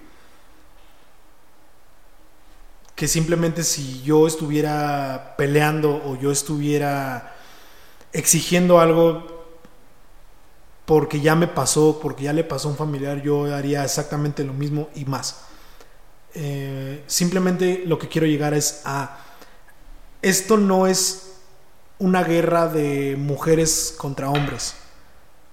que 2.99 3.07
simplemente 3.07 3.63
si 3.63 4.01
yo 4.01 4.27
estuviera 4.27 5.35
peleando 5.37 6.03
o 6.05 6.17
yo 6.17 6.33
estuviera 6.33 7.33
exigiendo 8.11 8.81
algo 8.81 9.45
porque 10.83 11.21
ya 11.21 11.33
me 11.33 11.47
pasó, 11.47 12.01
porque 12.01 12.25
ya 12.25 12.33
le 12.33 12.43
pasó 12.43 12.67
a 12.67 12.71
un 12.71 12.77
familiar, 12.77 13.21
yo 13.21 13.55
haría 13.55 13.85
exactamente 13.85 14.43
lo 14.43 14.53
mismo 14.53 14.89
y 14.95 15.05
más. 15.05 15.45
Eh, 16.33 17.01
simplemente 17.07 17.83
lo 17.85 17.97
que 17.97 18.09
quiero 18.09 18.27
llegar 18.27 18.53
es 18.53 18.81
a, 18.83 19.17
esto 20.21 20.57
no 20.57 20.85
es 20.85 21.35
una 21.99 22.25
guerra 22.25 22.67
de 22.67 23.15
mujeres 23.17 23.95
contra 23.97 24.29
hombres. 24.29 24.75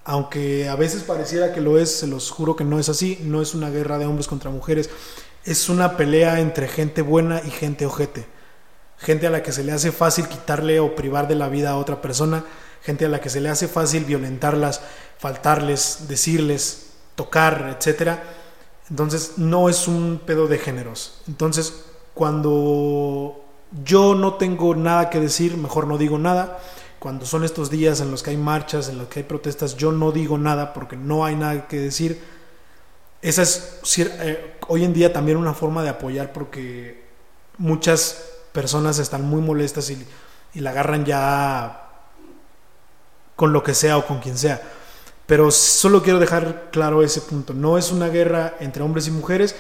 Aunque 0.03 0.69
a 0.69 0.75
veces 0.75 1.05
pareciera 1.05 1.53
que 1.53 1.61
lo 1.61 1.79
es, 1.79 1.97
se 1.97 2.09
los 2.09 2.29
juro 2.29 2.57
que 2.57 2.65
no 2.65 2.81
es 2.81 2.89
así, 2.89 3.21
no 3.23 3.41
es 3.41 3.55
una 3.55 3.71
guerra 3.71 3.99
de 3.99 4.07
hombres 4.07 4.27
contra 4.27 4.51
mujeres, 4.51 4.91
es 5.47 5.69
una 5.69 5.97
pelea 5.97 6.41
entre 6.41 6.69
gente 6.69 7.03
buena 7.03 7.41
y 7.45 7.51
gente 7.51 7.87
ojete. 7.87 8.27
Gente 8.99 9.27
a 9.27 9.31
la 9.31 9.43
que 9.43 9.53
se 9.53 9.65
le 9.65 9.73
hace 9.73 9.93
fácil 9.93 10.29
quitarle 10.29 10.81
o 10.81 10.95
privar 10.95 11.29
de 11.29 11.35
la 11.35 11.49
vida 11.49 11.71
a 11.71 11.77
otra 11.77 12.03
persona, 12.03 12.45
gente 12.83 13.07
a 13.07 13.09
la 13.09 13.21
que 13.21 13.31
se 13.31 13.41
le 13.41 13.49
hace 13.49 13.69
fácil 13.69 14.05
violentarlas, 14.05 14.81
faltarles, 15.19 16.09
decirles, 16.09 16.91
tocar, 17.15 17.75
etcétera 17.79 18.23
entonces 18.91 19.33
no 19.37 19.69
es 19.69 19.89
un 19.89 20.21
pedo 20.25 20.47
de 20.47 20.59
géneros. 20.59 21.21
Entonces 21.29 21.85
cuando 22.15 23.45
yo 23.85 24.15
no 24.15 24.35
tengo 24.35 24.75
nada 24.75 25.11
que 25.11 25.21
decir, 25.21 25.57
mejor 25.57 25.87
no 25.87 25.99
digo 25.99 26.19
nada. 26.19 26.59
Cuando 26.99 27.27
son 27.27 27.45
estos 27.45 27.71
días 27.71 28.01
en 28.01 28.11
los 28.11 28.23
que 28.23 28.31
hay 28.31 28.37
marchas, 28.37 28.89
en 28.89 28.99
los 28.99 29.09
que 29.09 29.21
hay 29.21 29.25
protestas, 29.25 29.77
yo 29.77 29.93
no 29.93 30.13
digo 30.13 30.39
nada 30.39 30.73
porque 30.73 30.97
no 30.97 31.25
hay 31.25 31.37
nada 31.37 31.69
que 31.69 31.79
decir. 31.79 32.21
Esa 33.27 33.43
es 33.43 33.81
eh, 33.99 34.55
hoy 34.69 34.85
en 34.85 34.93
día 34.93 35.12
también 35.12 35.37
una 35.37 35.53
forma 35.53 35.83
de 35.83 35.89
apoyar 35.89 36.33
porque 36.33 37.03
muchas 37.59 38.23
personas 38.53 39.01
están 39.01 39.25
muy 39.25 39.41
molestas 39.41 39.91
y, 39.91 40.07
la 40.61 40.71
agarran 40.71 41.05
ya 41.05 41.91
con 43.35 43.53
lo 43.53 43.65
que 43.65 43.75
sea 43.75 43.99
o 43.99 44.07
con 44.07 44.21
quien 44.21 44.39
sea. 44.39 44.62
Pero 45.27 45.51
solo 45.51 46.05
quiero 46.05 46.21
dejar 46.21 46.71
claro 46.71 47.03
ese 47.03 47.21
punto. 47.21 47.53
No 47.53 47.79
es 47.79 47.91
una 47.91 48.11
guerra 48.11 48.55
entre 48.61 48.85
hombres 48.85 49.09
y 49.09 49.11
mujeres. 49.11 49.57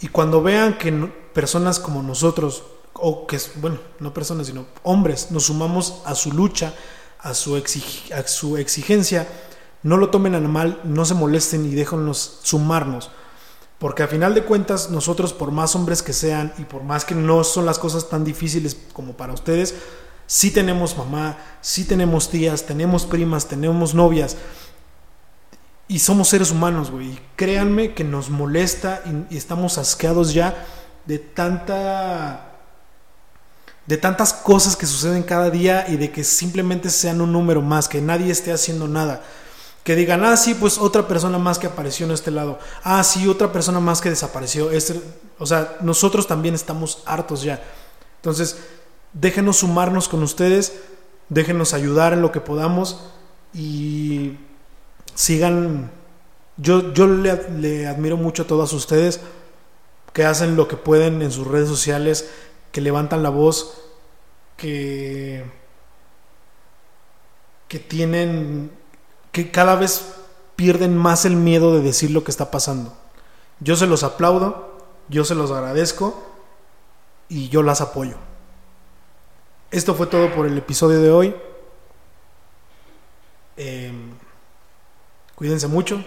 Y 0.00 0.08
cuando 0.08 0.42
vean 0.42 0.76
que 0.76 0.90
personas 1.32 1.78
como 1.78 2.02
nosotros, 2.02 2.64
o 2.94 3.28
que, 3.28 3.38
bueno, 3.60 3.78
no 4.00 4.12
personas, 4.12 4.48
sino 4.48 4.66
hombres, 4.82 5.30
nos 5.30 5.44
sumamos 5.44 6.02
a 6.04 6.16
su 6.16 6.32
lucha, 6.32 6.74
a 7.20 7.32
su, 7.32 7.54
a 7.54 8.26
su 8.26 8.56
exigencia, 8.56 9.28
no 9.84 9.96
lo 9.96 10.10
tomen 10.10 10.34
a 10.34 10.40
mal, 10.40 10.80
no 10.82 11.04
se 11.04 11.14
molesten 11.14 11.64
y 11.64 11.76
déjennos 11.76 12.40
sumarnos. 12.42 13.12
Porque 13.78 14.02
a 14.02 14.08
final 14.08 14.34
de 14.34 14.42
cuentas, 14.42 14.90
nosotros, 14.90 15.32
por 15.32 15.52
más 15.52 15.76
hombres 15.76 16.02
que 16.02 16.12
sean 16.12 16.52
y 16.58 16.62
por 16.62 16.82
más 16.82 17.04
que 17.04 17.14
no 17.14 17.44
son 17.44 17.66
las 17.66 17.78
cosas 17.78 18.08
tan 18.08 18.24
difíciles 18.24 18.76
como 18.92 19.12
para 19.12 19.32
ustedes, 19.32 19.76
sí 20.26 20.50
tenemos 20.50 20.98
mamá, 20.98 21.38
sí 21.60 21.84
tenemos 21.84 22.28
tías, 22.30 22.66
tenemos 22.66 23.06
primas, 23.06 23.46
tenemos 23.46 23.94
novias 23.94 24.36
y 25.86 25.98
somos 25.98 26.28
seres 26.28 26.50
humanos, 26.50 26.90
güey. 26.90 27.18
créanme 27.36 27.94
que 27.94 28.04
nos 28.04 28.30
molesta 28.30 29.02
y, 29.30 29.36
estamos 29.36 29.78
asqueados 29.78 30.32
ya 30.32 30.66
de 31.04 31.18
tanta. 31.18 32.52
de 33.86 33.98
tantas 33.98 34.32
cosas 34.32 34.76
que 34.76 34.86
suceden 34.86 35.22
cada 35.22 35.50
día 35.50 35.84
y 35.88 35.96
de 35.96 36.10
que 36.10 36.24
simplemente 36.24 36.88
sean 36.88 37.20
un 37.20 37.32
número 37.32 37.60
más, 37.60 37.88
que 37.88 38.00
nadie 38.00 38.32
esté 38.32 38.52
haciendo 38.52 38.88
nada. 38.88 39.22
Que 39.84 39.94
digan, 39.94 40.24
ah, 40.24 40.36
sí, 40.36 40.54
pues 40.54 40.78
otra 40.78 41.06
persona 41.06 41.38
más 41.38 41.58
que 41.58 41.66
apareció 41.68 42.06
en 42.06 42.12
este 42.12 42.30
lado. 42.30 42.58
Ah, 42.82 43.04
sí, 43.04 43.28
otra 43.28 43.52
persona 43.52 43.80
más 43.80 44.00
que 44.00 44.10
desapareció. 44.10 44.70
Este, 44.70 45.00
o 45.38 45.46
sea, 45.46 45.76
nosotros 45.82 46.26
también 46.26 46.54
estamos 46.54 47.02
hartos 47.04 47.42
ya. 47.42 47.62
Entonces, 48.16 48.56
déjenos 49.12 49.58
sumarnos 49.58 50.08
con 50.08 50.22
ustedes, 50.22 50.80
déjenos 51.28 51.74
ayudar 51.74 52.12
en 52.12 52.22
lo 52.22 52.32
que 52.32 52.40
podamos 52.40 53.10
y 53.52 54.38
sigan, 55.14 55.90
yo, 56.56 56.92
yo 56.92 57.06
le, 57.06 57.86
admiro 57.86 58.16
mucho 58.16 58.42
a 58.42 58.46
todas 58.46 58.72
ustedes 58.72 59.20
que 60.12 60.24
hacen 60.24 60.56
lo 60.56 60.68
que 60.68 60.76
pueden 60.76 61.22
en 61.22 61.30
sus 61.30 61.46
redes 61.46 61.68
sociales, 61.68 62.30
que 62.72 62.80
levantan 62.80 63.22
la 63.22 63.30
voz, 63.30 63.80
que, 64.56 65.44
que 67.68 67.78
tienen, 67.78 68.70
que 69.34 69.50
cada 69.50 69.74
vez 69.74 70.14
pierden 70.56 70.96
más 70.96 71.26
el 71.26 71.34
miedo 71.36 71.74
de 71.74 71.82
decir 71.82 72.10
lo 72.12 72.24
que 72.24 72.30
está 72.30 72.50
pasando. 72.50 72.94
Yo 73.60 73.76
se 73.76 73.86
los 73.86 74.04
aplaudo, 74.04 74.78
yo 75.08 75.24
se 75.24 75.34
los 75.34 75.50
agradezco 75.50 76.24
y 77.28 77.48
yo 77.48 77.62
las 77.62 77.82
apoyo. 77.82 78.16
Esto 79.72 79.94
fue 79.94 80.06
todo 80.06 80.32
por 80.32 80.46
el 80.46 80.56
episodio 80.56 81.00
de 81.00 81.10
hoy. 81.10 81.36
Eh, 83.56 83.92
Cuídense 85.34 85.66
mucho 85.66 86.02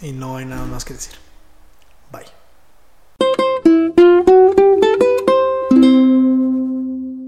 y 0.00 0.12
no 0.12 0.36
hay 0.36 0.44
nada 0.44 0.64
más 0.66 0.84
que 0.84 0.94
decir. 0.94 1.14